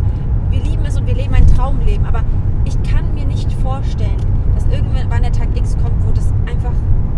wir 0.50 0.62
lieben 0.62 0.85
es 0.87 0.96
und 0.96 1.06
wir 1.06 1.14
leben 1.14 1.35
ein 1.35 1.46
Traumleben. 1.46 2.06
Aber 2.06 2.22
ich 2.64 2.80
kann 2.82 3.14
mir 3.14 3.26
nicht 3.26 3.52
vorstellen, 3.54 4.16
dass 4.54 4.64
irgendwann 4.66 5.22
der 5.22 5.32
Tag 5.32 5.49
X 5.54 5.76
kommt, 5.82 6.04
wo 6.06 6.12
das 6.12 6.32
einfach, 6.46 6.72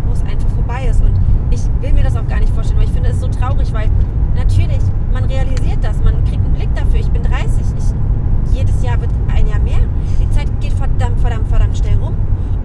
wo 0.07 0.13
es 0.13 0.23
einfach 0.23 0.49
vorbei 0.51 0.87
ist. 0.91 1.03
Und 1.03 1.13
ich 1.51 1.63
will 1.81 1.93
mir 1.93 2.03
das 2.03 2.17
auch 2.17 2.27
gar 2.27 2.41
nicht 2.41 2.53
vorstellen, 2.53 2.81
weil 2.81 2.87
ich 2.87 2.93
finde 2.93 3.11
es 3.11 3.21
so 3.21 3.29
traurig, 3.29 3.73
weil 3.73 3.91
natürlich, 4.37 4.83
man 5.13 5.25
realisiert 5.25 5.79
das, 5.83 6.03
man 6.03 6.25
kriegt 6.25 6.45
einen 6.45 6.55
Blick 6.55 6.75
dafür. 6.75 7.01
Ich 7.01 7.11
bin 7.11 7.23
30, 7.23 7.47
ich, 7.77 8.55
jedes 8.55 8.83
Jahr 8.83 9.01
wird 9.01 9.11
ein 9.35 9.47
Jahr 9.47 9.61
mehr. 9.61 9.81
Die 10.21 10.31
Zeit 10.31 10.49
geht 10.61 10.73
verdammt, 10.73 11.21
verdammt, 11.21 11.49
verdammt 11.49 11.77
schnell 11.77 11.97
rum. 11.99 12.15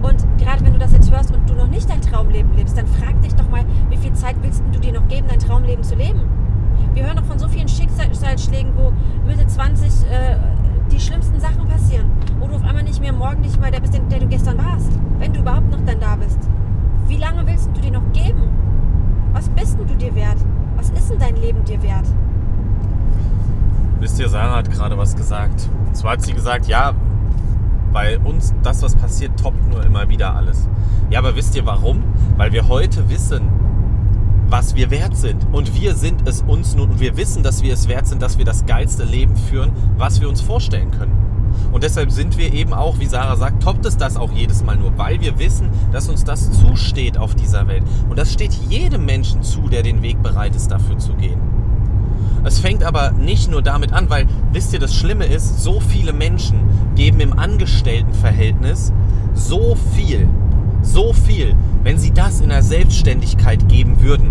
Und 0.02 0.24
gerade 0.38 0.64
wenn 0.64 0.72
du 0.72 0.78
das 0.78 0.92
jetzt 0.92 1.10
hörst 1.10 1.32
und 1.32 1.48
du 1.48 1.54
noch 1.54 1.68
nicht 1.68 1.88
dein 1.88 2.00
Traumleben 2.00 2.54
lebst, 2.54 2.76
dann 2.76 2.86
frag 2.86 3.20
dich 3.22 3.34
doch 3.34 3.48
mal, 3.48 3.64
wie 3.90 3.96
viel 3.96 4.12
Zeit 4.12 4.36
willst 4.42 4.62
du 4.72 4.78
dir 4.78 4.92
noch 4.92 5.08
geben, 5.08 5.26
dein 5.28 5.38
Traumleben 5.38 5.82
zu 5.82 5.94
leben? 5.94 6.20
Wir 6.92 7.06
hören 7.06 7.16
doch 7.16 7.24
von 7.24 7.38
so 7.38 7.48
vielen 7.48 7.68
Schicksalsschlägen, 8.34 8.72
wo 8.76 8.92
Mitte 9.26 9.46
20 9.46 10.10
äh, 10.10 10.36
die 10.90 11.00
schlimmsten 11.00 11.40
Sachen 11.40 11.66
passieren, 11.68 12.10
wo 12.38 12.46
du 12.46 12.54
auf 12.56 12.64
einmal 12.64 12.82
nicht 12.82 13.00
mehr 13.00 13.12
morgen 13.12 13.40
nicht 13.40 13.60
mehr 13.60 13.70
der 13.70 13.80
bist, 13.80 13.94
der 13.94 14.18
du 14.18 14.26
gestern 14.26 14.58
warst, 14.58 14.90
wenn 15.18 15.32
du 15.32 15.40
überhaupt 15.40 15.70
noch 15.70 15.80
dann 15.84 16.00
da 16.00 16.16
bist. 16.16 16.38
Wie 17.06 17.16
lange 17.16 17.46
willst 17.46 17.70
du 17.74 17.80
dir 17.80 17.92
noch 17.92 18.12
geben? 18.12 18.42
Was 19.32 19.48
bist 19.48 19.78
denn 19.78 19.86
du 19.86 19.94
dir 19.96 20.14
wert? 20.14 20.38
Was 20.76 20.90
ist 20.90 21.10
denn 21.10 21.18
dein 21.18 21.36
Leben 21.36 21.64
dir 21.64 21.82
wert? 21.82 22.06
Wisst 24.00 24.18
ihr, 24.18 24.28
Sarah 24.28 24.56
hat 24.56 24.70
gerade 24.70 24.98
was 24.98 25.16
gesagt. 25.16 25.68
Und 25.86 25.96
zwar 25.96 26.12
hat 26.12 26.22
sie 26.22 26.32
gesagt, 26.32 26.66
ja, 26.66 26.92
bei 27.92 28.18
uns 28.18 28.52
das, 28.62 28.82
was 28.82 28.94
passiert, 28.94 29.38
toppt 29.40 29.70
nur 29.70 29.84
immer 29.84 30.08
wieder 30.08 30.34
alles. 30.34 30.68
Ja, 31.10 31.20
aber 31.20 31.36
wisst 31.36 31.54
ihr 31.56 31.64
warum? 31.64 32.02
Weil 32.36 32.52
wir 32.52 32.68
heute 32.68 33.08
wissen, 33.08 33.42
was 34.48 34.74
wir 34.74 34.90
wert 34.90 35.16
sind. 35.16 35.46
Und 35.52 35.74
wir 35.74 35.94
sind 35.94 36.28
es 36.28 36.42
uns 36.42 36.74
nun 36.74 36.90
und 36.90 37.00
wir 37.00 37.16
wissen, 37.16 37.42
dass 37.42 37.62
wir 37.62 37.74
es 37.74 37.88
wert 37.88 38.06
sind, 38.06 38.22
dass 38.22 38.38
wir 38.38 38.44
das 38.44 38.66
geilste 38.66 39.04
Leben 39.04 39.36
führen, 39.36 39.72
was 39.96 40.20
wir 40.20 40.28
uns 40.28 40.40
vorstellen 40.40 40.90
können. 40.90 41.12
Und 41.72 41.84
deshalb 41.84 42.10
sind 42.10 42.36
wir 42.38 42.52
eben 42.52 42.72
auch, 42.72 42.98
wie 42.98 43.06
Sarah 43.06 43.36
sagt, 43.36 43.62
toppt 43.62 43.86
es 43.86 43.96
das 43.96 44.16
auch 44.16 44.32
jedes 44.32 44.64
Mal 44.64 44.76
nur, 44.76 44.96
weil 44.98 45.20
wir 45.20 45.38
wissen, 45.38 45.70
dass 45.92 46.08
uns 46.08 46.24
das 46.24 46.50
zusteht 46.52 47.16
auf 47.18 47.34
dieser 47.34 47.66
Welt. 47.68 47.84
Und 48.08 48.18
das 48.18 48.32
steht 48.32 48.52
jedem 48.68 49.04
Menschen 49.04 49.42
zu, 49.42 49.68
der 49.68 49.82
den 49.82 50.02
Weg 50.02 50.22
bereit 50.22 50.54
ist, 50.56 50.70
dafür 50.70 50.98
zu 50.98 51.14
gehen. 51.14 51.40
Es 52.44 52.58
fängt 52.58 52.84
aber 52.84 53.12
nicht 53.12 53.50
nur 53.50 53.62
damit 53.62 53.92
an, 53.92 54.10
weil, 54.10 54.26
wisst 54.52 54.72
ihr, 54.74 54.78
das 54.78 54.94
Schlimme 54.94 55.24
ist, 55.24 55.62
so 55.62 55.80
viele 55.80 56.12
Menschen 56.12 56.60
geben 56.94 57.20
im 57.20 57.38
Angestelltenverhältnis 57.38 58.92
so 59.34 59.76
viel, 59.94 60.28
so 60.82 61.12
viel. 61.12 61.56
Wenn 61.82 61.98
sie 61.98 62.12
das 62.12 62.40
in 62.40 62.50
der 62.50 62.62
Selbstständigkeit 62.62 63.68
geben 63.68 64.02
würden, 64.02 64.30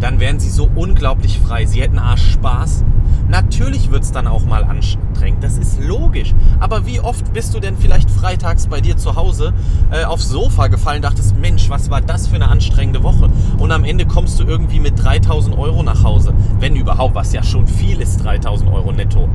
dann 0.00 0.20
wären 0.20 0.38
sie 0.40 0.50
so 0.50 0.68
unglaublich 0.74 1.38
frei. 1.38 1.66
Sie 1.66 1.80
hätten 1.80 1.98
Arsch 1.98 2.32
Spaß. 2.32 2.84
Natürlich 3.28 3.90
wird 3.90 4.04
es 4.04 4.12
dann 4.12 4.26
auch 4.26 4.46
mal 4.46 4.64
anstrengend, 4.64 5.44
das 5.44 5.58
ist 5.58 5.82
logisch. 5.82 6.34
Aber 6.60 6.86
wie 6.86 7.00
oft 7.00 7.32
bist 7.34 7.54
du 7.54 7.60
denn 7.60 7.76
vielleicht 7.76 8.10
freitags 8.10 8.68
bei 8.68 8.80
dir 8.80 8.96
zu 8.96 9.16
Hause 9.16 9.52
äh, 9.90 10.04
aufs 10.04 10.30
Sofa 10.30 10.68
gefallen, 10.68 11.02
dachtest, 11.02 11.36
Mensch, 11.36 11.68
was 11.68 11.90
war 11.90 12.00
das 12.00 12.26
für 12.26 12.36
eine 12.36 12.48
anstrengende 12.48 13.02
Woche? 13.02 13.28
Und 13.58 13.70
am 13.70 13.84
Ende 13.84 14.06
kommst 14.06 14.40
du 14.40 14.44
irgendwie 14.44 14.80
mit 14.80 15.02
3000 15.02 15.58
Euro 15.58 15.82
nach 15.82 16.04
Hause. 16.04 16.32
Wenn 16.58 16.74
überhaupt, 16.74 17.14
was 17.14 17.34
ja 17.34 17.42
schon 17.42 17.66
viel 17.66 18.00
ist, 18.00 18.24
3000 18.24 18.70
Euro 18.70 18.92
netto. 18.92 19.28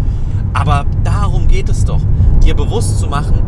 Aber 0.54 0.86
darum 1.04 1.47
geht 1.47 1.69
es 1.69 1.86
doch, 1.86 2.02
dir 2.43 2.56
bewusst 2.56 2.99
zu 2.99 3.08
machen, 3.08 3.41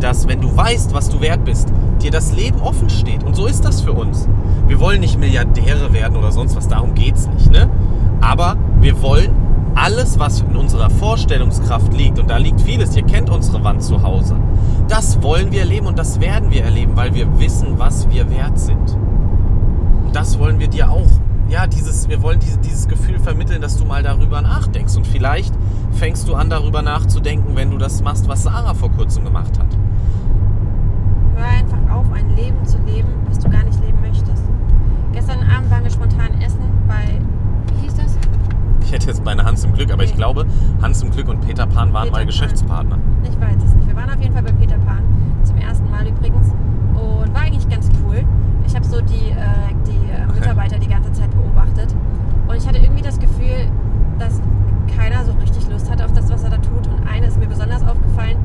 dass 0.00 0.26
wenn 0.26 0.40
du 0.40 0.56
weißt, 0.56 0.94
was 0.94 1.08
du 1.10 1.20
wert 1.20 1.44
bist, 1.44 1.68
dir 2.02 2.10
das 2.10 2.32
Leben 2.32 2.60
offen 2.60 2.90
steht. 2.90 3.22
Und 3.22 3.36
so 3.36 3.46
ist 3.46 3.64
das 3.64 3.82
für 3.82 3.92
uns. 3.92 4.28
Wir 4.66 4.80
wollen 4.80 5.00
nicht 5.00 5.18
Milliardäre 5.18 5.92
werden 5.92 6.16
oder 6.16 6.32
sonst 6.32 6.56
was, 6.56 6.68
darum 6.68 6.94
geht's 6.94 7.26
nicht. 7.28 7.50
Ne? 7.50 7.68
Aber 8.20 8.56
wir 8.80 9.00
wollen 9.02 9.30
alles, 9.74 10.18
was 10.18 10.40
in 10.40 10.56
unserer 10.56 10.90
Vorstellungskraft 10.90 11.92
liegt, 11.94 12.18
und 12.18 12.28
da 12.30 12.36
liegt 12.36 12.60
vieles, 12.60 12.94
ihr 12.96 13.04
kennt 13.04 13.30
unsere 13.30 13.64
Wand 13.64 13.82
zu 13.82 14.02
Hause, 14.02 14.36
das 14.88 15.22
wollen 15.22 15.50
wir 15.52 15.60
erleben 15.60 15.86
und 15.86 15.98
das 15.98 16.20
werden 16.20 16.50
wir 16.50 16.64
erleben, 16.64 16.96
weil 16.96 17.14
wir 17.14 17.38
wissen, 17.40 17.78
was 17.78 18.08
wir 18.10 18.30
wert 18.30 18.58
sind. 18.58 18.96
Und 20.04 20.14
das 20.14 20.38
wollen 20.38 20.58
wir 20.58 20.68
dir 20.68 20.90
auch. 20.90 21.08
Ja, 21.48 21.66
dieses, 21.66 22.08
wir 22.08 22.22
wollen 22.22 22.40
diese, 22.40 22.58
dieses 22.58 22.88
Gefühl 22.88 23.18
vermitteln, 23.18 23.60
dass 23.60 23.76
du 23.76 23.84
mal 23.84 24.02
darüber 24.02 24.40
nachdenkst. 24.40 24.96
Und 24.96 25.06
vielleicht 25.06 25.54
fängst 25.92 26.28
du 26.28 26.34
an, 26.34 26.48
darüber 26.48 26.82
nachzudenken, 26.82 27.56
wenn 27.56 27.70
du 27.70 27.78
das 27.78 28.02
machst, 28.02 28.28
was 28.28 28.44
Sarah 28.44 28.74
vor 28.74 28.90
kurzem 28.90 29.24
gemacht 29.24 29.58
hat. 29.58 29.66
Hör 31.34 31.46
einfach 31.46 31.94
auf, 31.94 32.10
ein 32.12 32.34
Leben 32.36 32.64
zu 32.64 32.78
leben, 32.86 33.08
was 33.28 33.38
du 33.38 33.50
gar 33.50 33.64
nicht 33.64 33.78
möchtest. 33.80 33.91
Gestern 35.12 35.38
Abend 35.50 35.70
waren 35.70 35.84
wir 35.84 35.90
spontan 35.90 36.40
essen 36.40 36.60
bei, 36.88 37.18
wie 37.74 37.82
hieß 37.86 37.94
das? 37.96 38.18
Ich 38.84 38.92
hätte 38.92 39.06
jetzt 39.06 39.24
beinahe 39.24 39.46
Hans 39.46 39.64
im 39.64 39.72
Glück, 39.72 39.92
aber 39.92 40.04
ich 40.04 40.10
Nee. 40.10 40.16
glaube, 40.16 40.46
Hans 40.80 41.02
im 41.02 41.10
Glück 41.10 41.28
und 41.28 41.40
Peter 41.46 41.66
Pan 41.66 41.92
waren 41.92 42.04
Peter 42.04 42.12
mal 42.12 42.18
Pan. 42.18 42.26
Geschäftspartner. 42.26 42.98
Ich 43.22 43.40
weiß 43.40 43.56
es 43.64 43.74
nicht. 43.74 43.86
Wir 43.88 43.96
waren 43.96 44.10
auf 44.10 44.20
jeden 44.20 44.32
Fall 44.32 44.42
bei 44.42 44.52
Peter 44.52 44.76
Pan. 44.78 45.02
Zum 45.44 45.56
ersten 45.56 45.90
Mal 45.90 46.06
übrigens. 46.06 46.48
Und 46.94 47.34
war 47.34 47.42
eigentlich 47.42 47.68
ganz 47.68 47.88
cool. 48.04 48.22
Ich 48.66 48.74
habe 48.74 48.84
so 48.84 49.00
die, 49.00 49.30
äh, 49.30 49.74
die 49.86 50.10
äh, 50.10 50.26
Mitarbeiter 50.34 50.78
die 50.78 50.88
ganze 50.88 51.12
Zeit 51.12 51.30
beobachtet. 51.30 51.94
Und 52.48 52.56
ich 52.56 52.66
hatte 52.66 52.78
irgendwie 52.78 53.02
das 53.02 53.18
Gefühl, 53.18 53.68
dass 54.18 54.40
keiner 54.96 55.24
so 55.24 55.32
richtig 55.40 55.68
Lust 55.70 55.90
hatte 55.90 56.04
auf 56.04 56.12
das, 56.12 56.30
was 56.30 56.42
er 56.44 56.50
da 56.50 56.56
tut. 56.58 56.86
Und 56.86 57.06
eine 57.08 57.26
ist 57.26 57.38
mir 57.38 57.46
besonders 57.46 57.82
aufgefallen. 57.82 58.36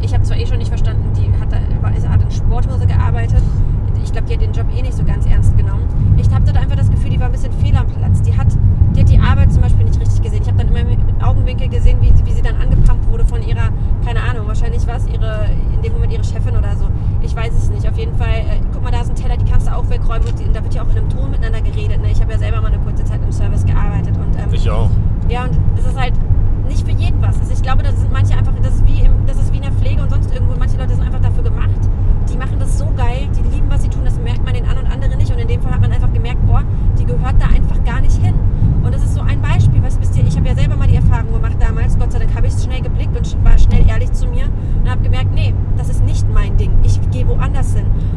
Ich 0.00 0.14
habe 0.14 0.22
zwar 0.22 0.38
eh 0.38 0.46
schon 0.46 0.58
nicht 0.58 0.68
verstanden, 0.68 1.10
die 1.14 1.30
hat, 1.38 1.52
da, 1.52 1.56
hat 2.10 2.22
in 2.22 2.30
Sporthose 2.30 2.86
gearbeitet. 2.86 3.42
Ich 4.04 4.12
glaube, 4.12 4.26
die 4.28 4.34
hat 4.34 4.42
den 4.42 4.52
Job 4.52 4.66
eh 4.76 4.82
nicht 4.82 4.94
so 4.94 5.04
ganz 5.04 5.26
ernst 5.26 5.56
genommen. 5.56 5.86
Ich 6.16 6.30
habe 6.30 6.44
dort 6.44 6.56
einfach 6.56 6.76
das 6.76 6.90
Gefühl, 6.90 7.10
die 7.10 7.20
war 7.20 7.26
ein 7.26 7.32
bisschen 7.32 7.52
fehl 7.52 7.76
am 7.76 7.86
Platz. 7.86 8.22
Die 8.22 8.36
hat, 8.36 8.48
die 8.94 9.00
hat 9.00 9.08
die 9.08 9.18
Arbeit 9.18 9.52
zum 9.52 9.62
Beispiel 9.62 9.84
nicht 9.84 10.00
richtig 10.00 10.22
gesehen. 10.22 10.42
Ich 10.42 10.48
habe 10.48 10.58
dann 10.58 10.68
immer 10.74 10.84
mit 10.84 11.22
Augenwinkel 11.22 11.68
gesehen, 11.68 11.98
wie, 12.00 12.12
wie 12.24 12.32
sie 12.32 12.42
dann 12.42 12.56
angepumpt 12.56 13.08
wurde 13.10 13.24
von 13.24 13.42
ihrer, 13.42 13.70
keine 14.04 14.20
Ahnung, 14.22 14.46
wahrscheinlich 14.46 14.86
war 14.86 14.96
es 14.96 15.06
ihre, 15.06 15.46
in 15.74 15.82
dem 15.82 15.92
Moment 15.92 16.12
ihre 16.12 16.24
Chefin 16.24 16.56
oder 16.56 16.76
so. 16.76 16.86
Ich 17.22 17.34
weiß 17.34 17.52
es 17.56 17.70
nicht. 17.70 17.88
Auf 17.88 17.96
jeden 17.98 18.16
Fall, 18.16 18.28
äh, 18.28 18.60
guck 18.72 18.82
mal, 18.82 18.90
da 18.90 19.02
ist 19.02 19.10
ein 19.10 19.16
Teller, 19.16 19.36
die 19.36 19.50
kannst 19.50 19.66
du 19.66 19.76
auch 19.76 19.88
wegräumen. 19.88 20.28
Und 20.28 20.38
die, 20.38 20.50
da 20.52 20.62
wird 20.62 20.74
ja 20.74 20.82
auch 20.82 20.88
in 20.90 20.98
einem 20.98 21.08
Ton 21.08 21.30
miteinander 21.30 21.60
geredet. 21.60 22.00
Ne? 22.00 22.10
Ich 22.10 22.20
habe 22.20 22.32
ja 22.32 22.38
selber 22.38 22.60
mal 22.60 22.68
eine 22.72 22.78
kurze 22.78 23.04
Zeit 23.04 23.20
im 23.22 23.32
Service 23.32 23.64
gearbeitet. 23.64 24.16
Und, 24.16 24.36
ähm, 24.36 24.48
Ich 24.52 24.68
auch. 24.70 24.90
ja, 25.28 25.44
und 25.44 25.56
das 25.76 25.86
ist 25.86 25.98
halt 26.00 26.14
nicht 26.68 26.86
für 26.86 26.92
jeden 26.92 27.20
was. 27.20 27.38
Also 27.38 27.52
ich 27.52 27.62
glaube, 27.62 27.82
das 27.82 27.98
sind 27.98 28.12
manche 28.12 28.36
einfach, 28.36 28.52
das 28.62 28.74
ist 28.74 28.86
wie, 28.86 29.00
im, 29.00 29.19
and 47.74 48.09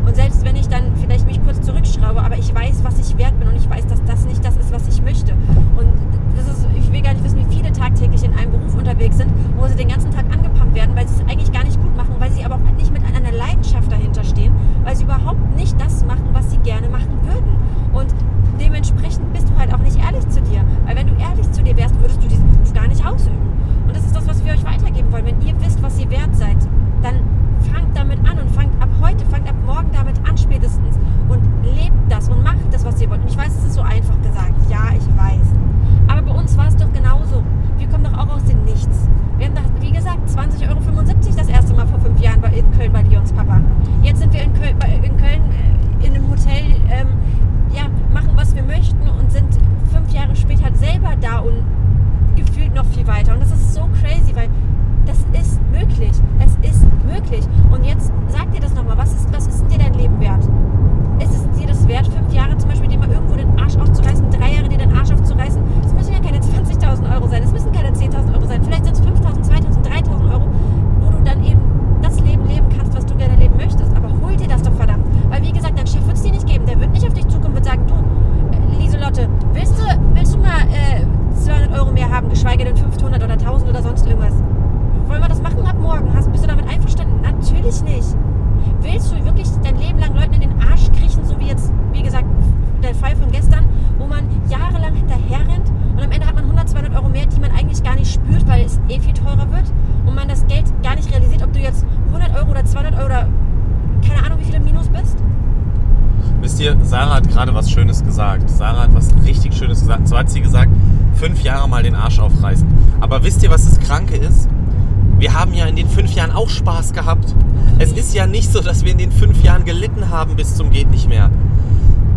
auch 116.44 116.50
Spaß 116.50 116.94
gehabt. 116.94 117.34
Es 117.80 117.92
ist 117.94 118.14
ja 118.14 118.28
nicht 118.28 118.52
so, 118.52 118.60
dass 118.62 118.84
wir 118.84 118.92
in 118.92 118.98
den 118.98 119.12
fünf 119.12 119.42
Jahren 119.44 119.64
gelitten 119.66 120.10
haben 120.10 120.36
bis 120.36 120.56
zum 120.56 120.70
geht 120.72 120.92
nicht 120.92 121.08
mehr. 121.08 121.32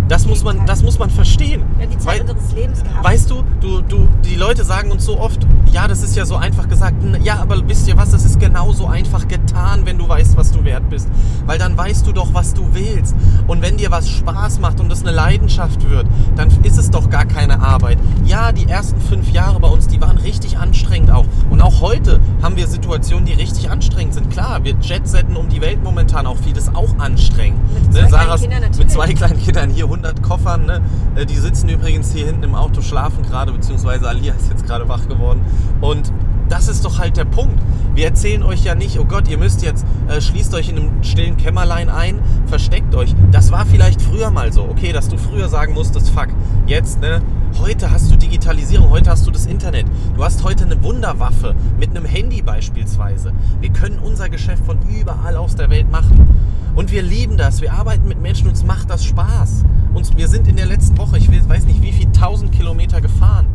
Das 0.08 0.26
muss 0.26 0.44
man, 0.44 0.66
das 0.66 0.82
muss 0.82 0.98
man 0.98 1.10
verstehen. 1.10 1.62
Wir 1.78 1.86
haben 1.86 1.92
die 1.92 1.98
Zeit 1.98 2.20
Weil- 2.20 2.30
unseres 2.30 2.52
Lebens 2.52 2.82
gehabt. 2.82 3.04
Weißt 3.04 3.30
du, 3.30 3.42
du, 3.60 3.80
du, 3.82 4.08
die 4.24 4.34
Leute 4.36 4.64
sagen 4.64 4.90
uns 4.90 5.04
so 5.04 5.18
oft, 5.18 5.46
ja, 5.76 5.86
das 5.86 6.02
ist 6.02 6.16
ja 6.16 6.24
so 6.24 6.36
einfach 6.36 6.68
gesagt. 6.70 6.96
Ja, 7.22 7.38
aber 7.38 7.68
wisst 7.68 7.86
ihr 7.86 7.98
was, 7.98 8.10
das 8.10 8.24
ist 8.24 8.40
genauso 8.40 8.86
einfach 8.86 9.28
getan, 9.28 9.82
wenn 9.84 9.98
du 9.98 10.08
weißt, 10.08 10.34
was 10.34 10.50
du 10.50 10.64
wert 10.64 10.88
bist. 10.88 11.06
Weil 11.44 11.58
dann 11.58 11.76
weißt 11.76 12.06
du 12.06 12.12
doch, 12.12 12.32
was 12.32 12.54
du 12.54 12.62
willst. 12.72 13.14
Und 13.46 13.60
wenn 13.60 13.76
dir 13.76 13.90
was 13.90 14.08
Spaß 14.08 14.58
macht 14.60 14.80
und 14.80 14.90
es 14.90 15.02
eine 15.02 15.10
Leidenschaft 15.10 15.86
wird, 15.90 16.06
dann 16.34 16.48
ist 16.62 16.78
es 16.78 16.90
doch 16.90 17.10
gar 17.10 17.26
keine 17.26 17.60
Arbeit. 17.60 17.98
Ja, 18.24 18.52
die 18.52 18.66
ersten 18.66 19.02
fünf 19.02 19.30
Jahre 19.32 19.60
bei 19.60 19.68
uns, 19.68 19.86
die 19.86 20.00
waren 20.00 20.16
richtig 20.16 20.56
anstrengend 20.56 21.10
auch. 21.10 21.26
Und 21.50 21.60
auch 21.60 21.82
heute 21.82 22.20
haben 22.42 22.56
wir 22.56 22.66
Situationen, 22.68 23.26
die 23.26 23.34
richtig 23.34 23.68
anstrengend 23.68 24.14
sind. 24.14 24.30
Klar, 24.30 24.64
wir 24.64 24.74
jetsetten 24.80 25.36
um 25.36 25.50
die 25.50 25.60
Welt 25.60 25.84
momentan 25.84 26.26
auch 26.26 26.38
viel. 26.38 26.54
Das 26.54 26.68
ist 26.68 26.74
auch 26.74 26.98
anstrengend. 26.98 27.60
Mit 27.74 27.92
zwei 27.92 27.98
kleinen 28.00 28.10
Sarahs- 28.10 28.40
Kindern 28.40 28.62
mit 28.78 28.90
zwei 28.90 29.12
kleinen 29.12 29.38
Kindern 29.42 29.68
hier 29.68 29.84
100 29.84 30.22
Koffern. 30.22 30.64
Ne? 30.64 30.80
Äh, 31.16 31.26
Die 31.26 31.36
sitzen 31.36 31.68
übrigens 31.68 32.12
hier 32.12 32.24
hinten 32.24 32.44
im 32.44 32.54
Auto, 32.54 32.80
schlafen 32.80 33.22
gerade, 33.28 33.52
beziehungsweise 33.52 34.08
Alia 34.08 34.32
ist 34.32 34.48
jetzt 34.48 34.64
gerade 34.66 34.88
wach 34.88 35.06
geworden. 35.06 35.40
Und 35.80 36.12
das 36.48 36.68
ist 36.68 36.84
doch 36.84 36.98
halt 36.98 37.16
der 37.16 37.24
Punkt. 37.24 37.60
Wir 37.94 38.06
erzählen 38.06 38.42
euch 38.42 38.62
ja 38.64 38.74
nicht, 38.74 38.98
oh 38.98 39.04
Gott, 39.04 39.28
ihr 39.28 39.38
müsst 39.38 39.62
jetzt, 39.62 39.84
äh, 40.08 40.20
schließt 40.20 40.54
euch 40.54 40.68
in 40.68 40.76
einem 40.76 41.02
stillen 41.02 41.36
Kämmerlein 41.36 41.88
ein, 41.88 42.20
versteckt 42.46 42.94
euch. 42.94 43.14
Das 43.32 43.50
war 43.50 43.66
vielleicht 43.66 44.02
früher 44.02 44.30
mal 44.30 44.52
so. 44.52 44.62
Okay, 44.64 44.92
dass 44.92 45.08
du 45.08 45.16
früher 45.16 45.48
sagen 45.48 45.74
musstest, 45.74 46.10
fuck, 46.10 46.28
jetzt, 46.66 47.00
ne? 47.00 47.22
Heute 47.58 47.90
hast 47.90 48.10
du 48.10 48.16
Digitalisierung, 48.16 48.90
heute 48.90 49.10
hast 49.10 49.26
du 49.26 49.30
das 49.30 49.46
Internet. 49.46 49.86
Du 50.14 50.22
hast 50.22 50.44
heute 50.44 50.64
eine 50.64 50.82
Wunderwaffe 50.82 51.54
mit 51.80 51.90
einem 51.90 52.04
Handy 52.04 52.42
beispielsweise. 52.42 53.32
Wir 53.60 53.70
können 53.70 53.98
unser 53.98 54.28
Geschäft 54.28 54.66
von 54.66 54.78
überall 54.88 55.36
aus 55.36 55.56
der 55.56 55.70
Welt 55.70 55.90
machen. 55.90 56.28
Und 56.74 56.92
wir 56.92 57.02
lieben 57.02 57.38
das. 57.38 57.62
Wir 57.62 57.72
arbeiten 57.72 58.06
mit 58.06 58.20
Menschen, 58.20 58.48
uns 58.48 58.62
macht 58.62 58.90
das 58.90 59.04
Spaß. 59.06 59.64
Und 59.94 60.18
wir 60.18 60.28
sind 60.28 60.46
in 60.46 60.56
der 60.56 60.66
letzten 60.66 60.98
Woche, 60.98 61.16
ich 61.16 61.30
weiß 61.30 61.64
nicht 61.64 61.80
wie 61.80 61.92
viel, 61.92 62.12
tausend 62.12 62.52
Kilometer 62.52 63.00
gefahren. 63.00 63.46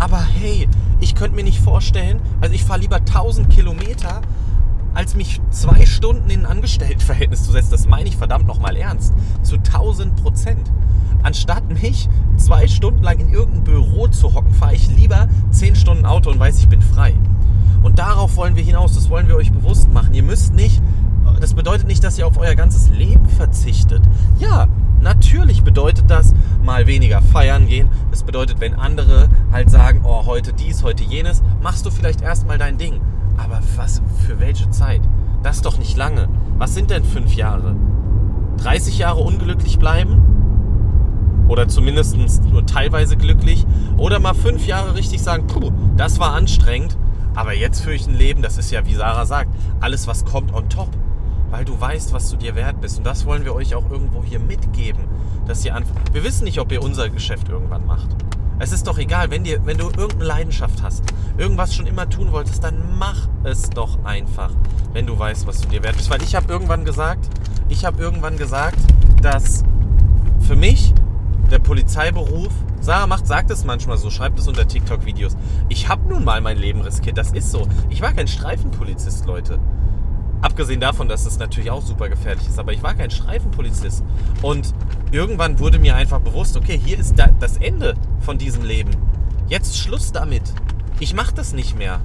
Aber 0.00 0.22
hey, 0.22 0.66
ich 0.98 1.14
könnte 1.14 1.36
mir 1.36 1.44
nicht 1.44 1.60
vorstellen, 1.60 2.20
also 2.40 2.54
ich 2.54 2.64
fahre 2.64 2.80
lieber 2.80 2.96
1000 2.96 3.50
Kilometer, 3.50 4.22
als 4.94 5.14
mich 5.14 5.40
zwei 5.50 5.84
Stunden 5.84 6.30
in 6.30 6.40
ein 6.40 6.46
Angestelltenverhältnis 6.46 7.44
zu 7.44 7.52
setzen. 7.52 7.70
Das 7.70 7.86
meine 7.86 8.08
ich 8.08 8.16
verdammt 8.16 8.46
nochmal 8.46 8.76
ernst. 8.76 9.12
Zu 9.42 9.56
1000 9.56 10.16
Prozent. 10.16 10.72
Anstatt 11.22 11.68
mich 11.82 12.08
zwei 12.36 12.66
Stunden 12.66 13.02
lang 13.02 13.18
in 13.18 13.28
irgendein 13.28 13.62
Büro 13.62 14.08
zu 14.08 14.32
hocken, 14.34 14.54
fahre 14.54 14.74
ich 14.74 14.88
lieber 14.88 15.28
10 15.50 15.76
Stunden 15.76 16.06
Auto 16.06 16.30
und 16.30 16.38
weiß, 16.38 16.58
ich 16.58 16.68
bin 16.68 16.80
frei. 16.80 17.14
Und 17.82 17.98
darauf 17.98 18.36
wollen 18.36 18.56
wir 18.56 18.64
hinaus, 18.64 18.94
das 18.94 19.10
wollen 19.10 19.28
wir 19.28 19.36
euch 19.36 19.52
bewusst 19.52 19.92
machen. 19.92 20.14
Ihr 20.14 20.22
müsst 20.22 20.54
nicht, 20.54 20.82
das 21.40 21.54
bedeutet 21.54 21.86
nicht, 21.86 22.04
dass 22.04 22.18
ihr 22.18 22.26
auf 22.26 22.38
euer 22.38 22.54
ganzes 22.54 22.90
Leben 22.90 23.28
verzichtet. 23.28 24.02
Ja, 24.38 24.68
natürlich 25.00 25.62
bedeutet 25.64 26.10
das 26.10 26.34
mal 26.62 26.86
weniger 26.86 27.22
feiern 27.22 27.66
gehen. 27.66 27.88
Das 28.10 28.22
bedeutet, 28.22 28.60
wenn 28.60 28.74
andere 28.74 29.28
halt 29.50 29.70
sagen, 29.70 30.02
oh, 30.04 30.26
heute 30.26 30.52
dies, 30.52 30.82
heute 30.82 31.04
jenes, 31.04 31.42
machst 31.62 31.86
du 31.86 31.90
vielleicht 31.90 32.20
erstmal 32.20 32.58
dein 32.58 32.78
Ding. 32.78 33.00
Aber 33.36 33.60
was 33.76 34.02
für 34.26 34.38
welche 34.38 34.70
Zeit? 34.70 35.00
Das 35.42 35.56
ist 35.56 35.64
doch 35.64 35.78
nicht 35.78 35.96
lange. 35.96 36.28
Was 36.58 36.74
sind 36.74 36.90
denn 36.90 37.04
fünf 37.04 37.34
Jahre? 37.34 37.74
30 38.58 38.98
Jahre 38.98 39.20
unglücklich 39.20 39.78
bleiben? 39.78 40.22
Oder 41.48 41.66
zumindest 41.66 42.16
nur 42.44 42.66
teilweise 42.66 43.16
glücklich? 43.16 43.66
Oder 43.96 44.20
mal 44.20 44.34
fünf 44.34 44.66
Jahre 44.66 44.94
richtig 44.94 45.22
sagen, 45.22 45.46
puh, 45.46 45.72
das 45.96 46.20
war 46.20 46.34
anstrengend, 46.34 46.96
aber 47.34 47.54
jetzt 47.54 47.80
führe 47.80 47.96
ich 47.96 48.06
ein 48.06 48.14
Leben, 48.14 48.42
das 48.42 48.58
ist 48.58 48.70
ja, 48.70 48.86
wie 48.86 48.94
Sarah 48.94 49.24
sagt, 49.24 49.50
alles, 49.80 50.06
was 50.06 50.24
kommt 50.24 50.52
on 50.52 50.68
top. 50.68 50.90
Weil 51.50 51.64
du 51.64 51.78
weißt, 51.80 52.12
was 52.12 52.30
du 52.30 52.36
dir 52.36 52.54
wert 52.54 52.80
bist. 52.80 52.98
Und 52.98 53.04
das 53.04 53.26
wollen 53.26 53.44
wir 53.44 53.54
euch 53.54 53.74
auch 53.74 53.90
irgendwo 53.90 54.22
hier 54.22 54.38
mitgeben. 54.38 55.04
Dass 55.46 55.64
ihr 55.64 55.74
anf 55.74 55.88
wir 56.12 56.24
wissen 56.24 56.44
nicht, 56.44 56.60
ob 56.60 56.72
ihr 56.72 56.82
unser 56.82 57.10
Geschäft 57.10 57.48
irgendwann 57.48 57.86
macht. 57.86 58.08
Es 58.62 58.72
ist 58.72 58.86
doch 58.86 58.98
egal, 58.98 59.30
wenn, 59.30 59.42
dir, 59.42 59.64
wenn 59.64 59.78
du 59.78 59.86
irgendeine 59.86 60.24
Leidenschaft 60.24 60.82
hast, 60.82 61.02
irgendwas 61.38 61.74
schon 61.74 61.86
immer 61.86 62.08
tun 62.10 62.30
wolltest, 62.30 62.62
dann 62.62 62.98
mach 62.98 63.26
es 63.42 63.70
doch 63.70 64.04
einfach, 64.04 64.50
wenn 64.92 65.06
du 65.06 65.18
weißt, 65.18 65.46
was 65.46 65.62
du 65.62 65.68
dir 65.68 65.82
wert 65.82 65.96
bist. 65.96 66.10
Weil 66.10 66.22
ich 66.22 66.34
habe 66.34 66.52
irgendwann 66.52 66.84
gesagt, 66.84 67.26
ich 67.70 67.86
habe 67.86 68.02
irgendwann 68.02 68.36
gesagt, 68.36 68.78
dass 69.22 69.64
für 70.40 70.56
mich 70.56 70.92
der 71.50 71.58
Polizeiberuf, 71.58 72.52
Sarah 72.80 73.06
macht, 73.06 73.26
sagt 73.26 73.50
es 73.50 73.64
manchmal 73.64 73.96
so, 73.96 74.10
schreibt 74.10 74.38
es 74.38 74.46
unter 74.46 74.68
TikTok-Videos. 74.68 75.36
Ich 75.68 75.88
habe 75.88 76.08
nun 76.08 76.24
mal 76.24 76.40
mein 76.40 76.58
Leben 76.58 76.82
riskiert, 76.82 77.16
das 77.16 77.32
ist 77.32 77.50
so. 77.50 77.66
Ich 77.88 78.02
war 78.02 78.12
kein 78.12 78.28
Streifenpolizist, 78.28 79.26
Leute. 79.26 79.58
Abgesehen 80.42 80.80
davon, 80.80 81.08
dass 81.08 81.26
es 81.26 81.38
natürlich 81.38 81.70
auch 81.70 81.82
super 81.82 82.08
gefährlich 82.08 82.46
ist, 82.48 82.58
aber 82.58 82.72
ich 82.72 82.82
war 82.82 82.94
kein 82.94 83.10
Streifenpolizist. 83.10 84.02
Und 84.42 84.74
irgendwann 85.12 85.58
wurde 85.58 85.78
mir 85.78 85.96
einfach 85.96 86.20
bewusst, 86.20 86.56
okay, 86.56 86.80
hier 86.82 86.98
ist 86.98 87.18
da 87.18 87.28
das 87.38 87.58
Ende 87.58 87.94
von 88.20 88.38
diesem 88.38 88.64
Leben. 88.64 88.90
Jetzt 89.48 89.76
Schluss 89.76 90.12
damit. 90.12 90.42
Ich 90.98 91.14
mache 91.14 91.34
das 91.34 91.52
nicht 91.52 91.76
mehr. 91.76 92.00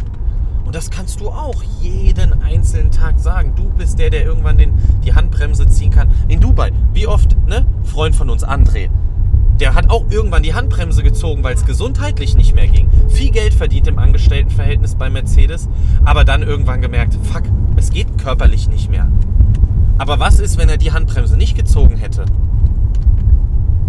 Und 0.65 0.75
das 0.75 0.89
kannst 0.89 1.21
du 1.21 1.29
auch 1.29 1.61
jeden 1.79 2.41
einzelnen 2.41 2.91
Tag 2.91 3.19
sagen. 3.19 3.53
Du 3.55 3.69
bist 3.69 3.99
der, 3.99 4.09
der 4.09 4.25
irgendwann 4.25 4.57
den, 4.57 4.73
die 5.03 5.13
Handbremse 5.13 5.67
ziehen 5.67 5.91
kann. 5.91 6.09
In 6.27 6.39
Dubai, 6.41 6.71
wie 6.91 7.07
oft, 7.07 7.37
ne? 7.47 7.65
Freund 7.83 8.15
von 8.15 8.29
uns, 8.29 8.43
André. 8.43 8.89
Der 9.59 9.73
hat 9.73 9.89
auch 9.89 10.05
irgendwann 10.09 10.43
die 10.43 10.53
Handbremse 10.53 11.01
gezogen, 11.01 11.43
weil 11.43 11.55
es 11.55 11.65
gesundheitlich 11.65 12.35
nicht 12.35 12.55
mehr 12.55 12.67
ging. 12.67 12.89
Viel 13.07 13.31
Geld 13.31 13.53
verdient 13.53 13.87
im 13.87 13.99
Angestelltenverhältnis 13.99 14.95
bei 14.95 15.09
Mercedes, 15.09 15.69
aber 16.03 16.25
dann 16.25 16.43
irgendwann 16.43 16.81
gemerkt, 16.81 17.17
fuck, 17.23 17.43
es 17.77 17.89
geht 17.89 18.17
körperlich 18.17 18.67
nicht 18.67 18.89
mehr. 18.89 19.07
Aber 19.97 20.19
was 20.19 20.39
ist, 20.39 20.57
wenn 20.57 20.67
er 20.67 20.77
die 20.77 20.91
Handbremse 20.91 21.37
nicht 21.37 21.55
gezogen 21.55 21.95
hätte? 21.95 22.25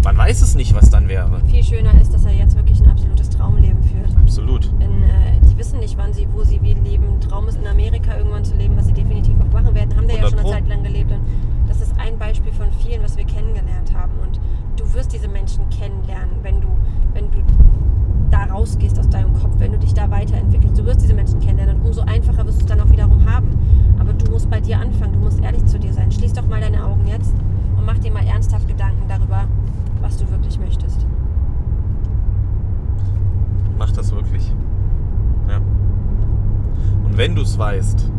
Man 0.03 0.17
weiß 0.17 0.41
es 0.41 0.55
nicht, 0.55 0.73
was 0.73 0.89
dann 0.89 1.09
wäre. 1.09 1.41
Viel 1.47 1.63
schöner 1.63 1.99
ist, 1.99 2.13
dass 2.13 2.23
er 2.23 2.31
jetzt 2.31 2.55
wirklich 2.55 2.79
ein 2.81 2.89
absolutes 2.89 3.29
Traumleben 3.29 3.83
führt. 3.83 4.15
Absolut. 4.21 4.65
In, 4.79 5.03
äh, 5.03 5.37
die 5.49 5.57
wissen 5.57 5.79
nicht, 5.79 5.97
wann 5.97 6.13
sie, 6.13 6.27
wo 6.31 6.43
sie 6.43 6.61
wie 6.61 6.75
leben. 6.75 7.19
Traum 7.19 7.49
ist 7.49 7.57
in 7.57 7.67
Amerika 7.67 8.15
irgendwann 8.17 8.45
zu 8.45 8.55
leben, 8.55 8.77
was 8.77 8.85
sie 8.85 8.93
definitiv 8.93 9.35
auch 9.41 9.51
machen 9.51 9.75
werden. 9.75 9.95
Haben 9.97 10.07
wir 10.07 10.15
ja 10.15 10.21
100 10.21 10.39
schon 10.39 10.49
eine. 10.49 10.59
Zeit 10.59 10.69
lang 10.69 10.83
gelebt. 10.83 11.11
Und 11.11 11.19
das 11.67 11.81
ist 11.81 11.93
ein 11.99 12.17
Beispiel 12.17 12.53
von 12.53 12.67
vielen, 12.71 13.03
was 13.03 13.17
wir 13.17 13.25
kennengelernt 13.25 13.93
haben. 13.93 14.13
Und 14.23 14.26
du 14.87 14.93
wirst 14.93 15.13
diese 15.13 15.27
Menschen 15.27 15.69
kennenlernen, 15.69 16.35
wenn 16.43 16.61
du, 16.61 16.67
wenn 17.13 17.31
du 17.31 17.37
da 18.29 18.43
rausgehst 18.45 18.99
aus 18.99 19.09
deinem 19.09 19.33
Kopf, 19.33 19.53
wenn 19.57 19.71
du 19.71 19.77
dich 19.77 19.93
da 19.93 20.09
weiterentwickelst. 20.09 20.77
Du 20.77 20.85
wirst 20.85 21.01
diese 21.01 21.13
Menschen 21.13 21.39
kennenlernen 21.39 21.79
und 21.79 21.87
umso 21.87 22.01
einfacher 22.01 22.45
wirst 22.45 22.59
du 22.59 22.63
es 22.63 22.69
dann 22.69 22.81
auch 22.81 22.89
wiederum 22.89 23.25
haben. 23.29 23.49
Aber 23.99 24.13
du 24.13 24.31
musst 24.31 24.49
bei 24.49 24.59
dir 24.59 24.79
anfangen, 24.79 25.13
du 25.13 25.19
musst 25.19 25.41
ehrlich 25.41 25.65
zu 25.65 25.79
dir 25.79 25.93
sein. 25.93 26.11
Schließ 26.11 26.33
doch 26.33 26.47
mal 26.47 26.61
deine 26.61 26.83
Augen 26.83 27.05
jetzt 27.07 27.33
und 27.77 27.85
mach 27.85 27.97
dir 27.97 28.11
mal 28.11 28.25
ernsthaft 28.25 28.67
Gedanken 28.67 29.07
darüber, 29.07 29.45
was 30.01 30.17
du 30.17 30.29
wirklich 30.29 30.59
möchtest. 30.59 31.05
Mach 33.77 33.91
das 33.91 34.11
wirklich. 34.11 34.51
Ja. 35.47 35.57
Und 35.57 37.17
wenn 37.17 37.35
du 37.35 37.41
es 37.41 37.57
weißt, 37.57 38.11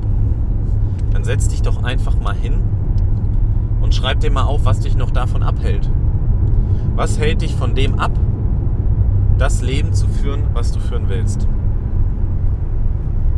dann 1.12 1.24
setz 1.24 1.48
dich 1.48 1.62
doch 1.62 1.82
einfach 1.82 2.18
mal 2.20 2.34
hin 2.34 2.54
und 3.80 3.94
schreib 3.94 4.20
dir 4.20 4.30
mal 4.30 4.44
auf, 4.44 4.64
was 4.64 4.80
dich 4.80 4.96
noch 4.96 5.10
davon 5.10 5.42
abhält. 5.42 5.90
Was 6.98 7.16
hält 7.16 7.42
dich 7.42 7.54
von 7.54 7.76
dem 7.76 7.96
ab, 8.00 8.10
das 9.38 9.62
Leben 9.62 9.92
zu 9.92 10.08
führen, 10.08 10.42
was 10.52 10.72
du 10.72 10.80
führen 10.80 11.08
willst? 11.08 11.46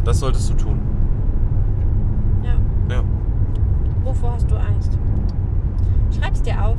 Das 0.03 0.21
solltest 0.21 0.49
du 0.49 0.55
tun. 0.55 0.81
Ja. 2.43 2.55
Ja. 2.89 3.03
Wovor 4.03 4.33
hast 4.33 4.51
du 4.51 4.57
Angst? 4.57 4.99
Schreib's 6.19 6.41
dir 6.41 6.65
auf. 6.65 6.79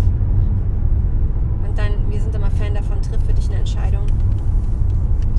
Und 1.67 1.77
dann, 1.77 2.09
wir 2.09 2.19
sind 2.19 2.33
immer 2.33 2.49
Fan 2.49 2.73
davon, 2.73 2.99
triff 3.03 3.23
für 3.27 3.33
dich 3.33 3.47
eine 3.49 3.59
Entscheidung. 3.59 4.07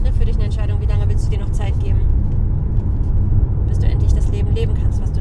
Triff 0.01 0.17
für 0.17 0.25
dich 0.25 0.37
eine 0.37 0.45
Entscheidung, 0.45 0.81
wie 0.81 0.87
lange 0.87 1.09
willst 1.09 1.27
du 1.27 1.31
dir 1.31 1.41
noch 1.41 1.51
Zeit 1.51 1.77
geben, 1.81 2.03
bis 3.67 3.81
du 3.81 3.87
endlich 3.89 4.15
das 4.15 4.29
Leben 4.29 4.55
leben 4.55 4.75
kannst, 4.81 5.03
was. 5.03 5.12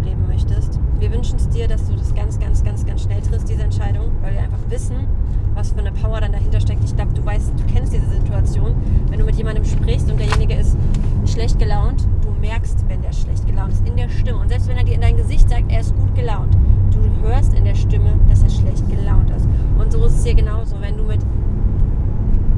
Wir 1.02 1.12
wünschen 1.12 1.38
es 1.38 1.50
dir, 1.50 1.68
dass 1.68 1.88
du 1.88 1.96
das 1.96 2.14
ganz, 2.14 2.40
ganz, 2.40 2.64
ganz, 2.64 2.86
ganz 2.86 3.02
schnell 3.02 3.20
triffst, 3.22 3.50
diese 3.50 3.64
Entscheidung, 3.64 4.12
weil 4.22 4.34
wir 4.34 4.42
einfach 4.42 4.60
wissen, 4.70 5.08
was 5.56 5.72
für 5.72 5.80
eine 5.80 5.92
Power 5.92 6.22
dann 6.22 6.32
dahinter 6.32 6.62
steckt. 6.62 6.84
Ich 6.84 6.96
glaube, 6.96 7.12
du 7.14 7.26
weißt, 7.26 7.54
du 7.58 7.74
kennst 7.74 7.92
diese 7.92 8.08
Situation, 8.08 8.76
wenn 9.10 9.18
du 9.18 9.26
mit 9.26 9.34
jemandem 9.34 9.66
sprichst 9.66 10.12
und 10.12 10.20
derjenige 10.20 10.54
ist 10.54 10.78
schlecht 11.26 11.58
gelaunt, 11.58 12.08
du 12.22 12.30
merkst, 12.40 12.88
wenn 12.88 13.02
der 13.02 13.14
schlecht 13.14 13.48
gelaunt 13.48 13.74
ist, 13.74 13.88
in 13.88 13.96
der 13.98 14.10
Stimme. 14.10 14.38
Und 14.38 14.50
selbst 14.50 14.68
wenn 14.68 14.78
er 14.78 14.84
dir 14.84 14.94
in 14.94 15.02
dein 15.02 15.18
Gesicht 15.18 15.50
sagt, 15.50 15.72
er 15.72 15.80
ist 15.80 15.96
gut 15.96 16.14
gelaunt, 16.14 16.56
du 16.92 17.28
hörst 17.28 17.56
in 17.56 17.66
der 17.66 17.74
Stimme, 17.74 18.20
dass 18.30 18.44
er 18.44 18.52
schlecht 18.52 18.88
gelaunt 18.88 19.32
ist. 19.32 19.48
Und 19.80 19.92
so 19.92 20.06
ist 20.06 20.20
es 20.20 20.24
hier 20.24 20.36
genauso, 20.36 20.80
wenn 20.82 20.98
du 20.98 21.04
mit, 21.04 21.22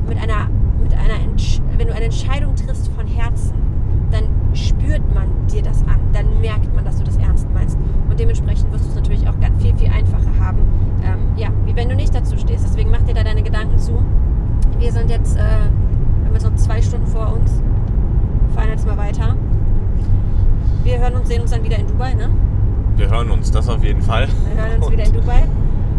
mit 0.09 0.17
einer, 0.17 0.49
mit 0.81 0.93
einer 0.93 1.15
Entsch 1.23 1.61
wenn 1.77 1.87
du 1.87 1.93
eine 1.93 2.05
Entscheidung 2.05 2.55
triffst 2.55 2.89
von 2.89 3.07
Herzen, 3.07 3.53
dann 4.11 4.25
spürt 4.53 5.01
man 5.13 5.27
dir 5.47 5.61
das 5.63 5.81
an, 5.83 5.99
dann 6.13 6.39
merkt 6.39 6.73
man, 6.75 6.85
dass 6.85 6.97
du 6.97 7.03
das 7.03 7.17
ernst 7.17 7.47
meinst. 7.53 7.77
Und 8.09 8.19
dementsprechend 8.19 8.71
wirst 8.71 8.85
du 8.85 8.89
es 8.89 8.95
natürlich 8.95 9.27
auch 9.27 9.39
ganz 9.39 9.61
viel, 9.61 9.75
viel 9.75 9.89
einfacher 9.89 10.39
haben, 10.39 10.59
ähm, 11.03 11.19
ja, 11.35 11.49
wie 11.65 11.75
wenn 11.75 11.89
du 11.89 11.95
nicht 11.95 12.13
dazu 12.13 12.37
stehst. 12.37 12.63
Deswegen 12.63 12.91
mach 12.91 13.01
dir 13.01 13.15
da 13.15 13.23
deine 13.23 13.41
Gedanken 13.41 13.77
zu. 13.79 14.03
Wir 14.79 14.91
sind 14.91 15.09
jetzt, 15.09 15.35
äh, 15.35 15.39
wir 15.39 16.25
haben 16.25 16.33
jetzt 16.33 16.45
noch 16.45 16.55
zwei 16.55 16.81
Stunden 16.81 17.07
vor 17.07 17.33
uns, 17.33 17.61
fahren 18.53 18.69
jetzt 18.69 18.85
mal 18.85 18.97
weiter. 18.97 19.35
Wir 20.83 20.99
hören 20.99 21.15
uns, 21.15 21.22
sehen 21.33 21.41
uns 21.41 21.51
dann 21.51 21.63
wieder 21.63 21.79
in 21.79 21.87
Dubai, 21.87 22.13
ne? 22.13 22.29
Wir 22.95 23.09
hören 23.09 23.31
uns, 23.31 23.49
das 23.49 23.67
auf 23.67 23.83
jeden 23.83 24.03
Fall. 24.03 24.27
Wir 24.27 24.63
hören 24.63 24.77
uns 24.77 24.85
Und 24.85 24.93
wieder 24.93 25.05
in 25.05 25.13
Dubai. 25.13 25.43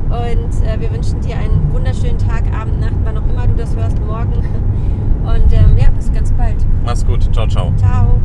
Und 0.04 0.64
äh, 0.64 0.80
wir 0.80 0.92
wünschen 0.92 1.20
dir 1.22 1.36
einen 1.36 1.72
wunderschönen 1.72 2.18
Tag, 2.18 2.44
Abend, 2.54 2.78
Nacht, 2.78 2.94
wann 3.02 3.18
auch 3.18 3.26
immer 3.28 3.44
du 3.48 3.54
das 3.56 3.74
hörst, 3.74 4.00
morgen. 4.00 4.44
Und 5.24 5.52
ähm, 5.52 5.76
ja, 5.76 5.90
bis 5.90 6.12
ganz 6.12 6.30
bald. 6.34 6.56
Mach's 6.84 7.04
gut. 7.04 7.28
Ciao, 7.34 7.48
ciao. 7.48 7.72
Ciao. 7.76 8.20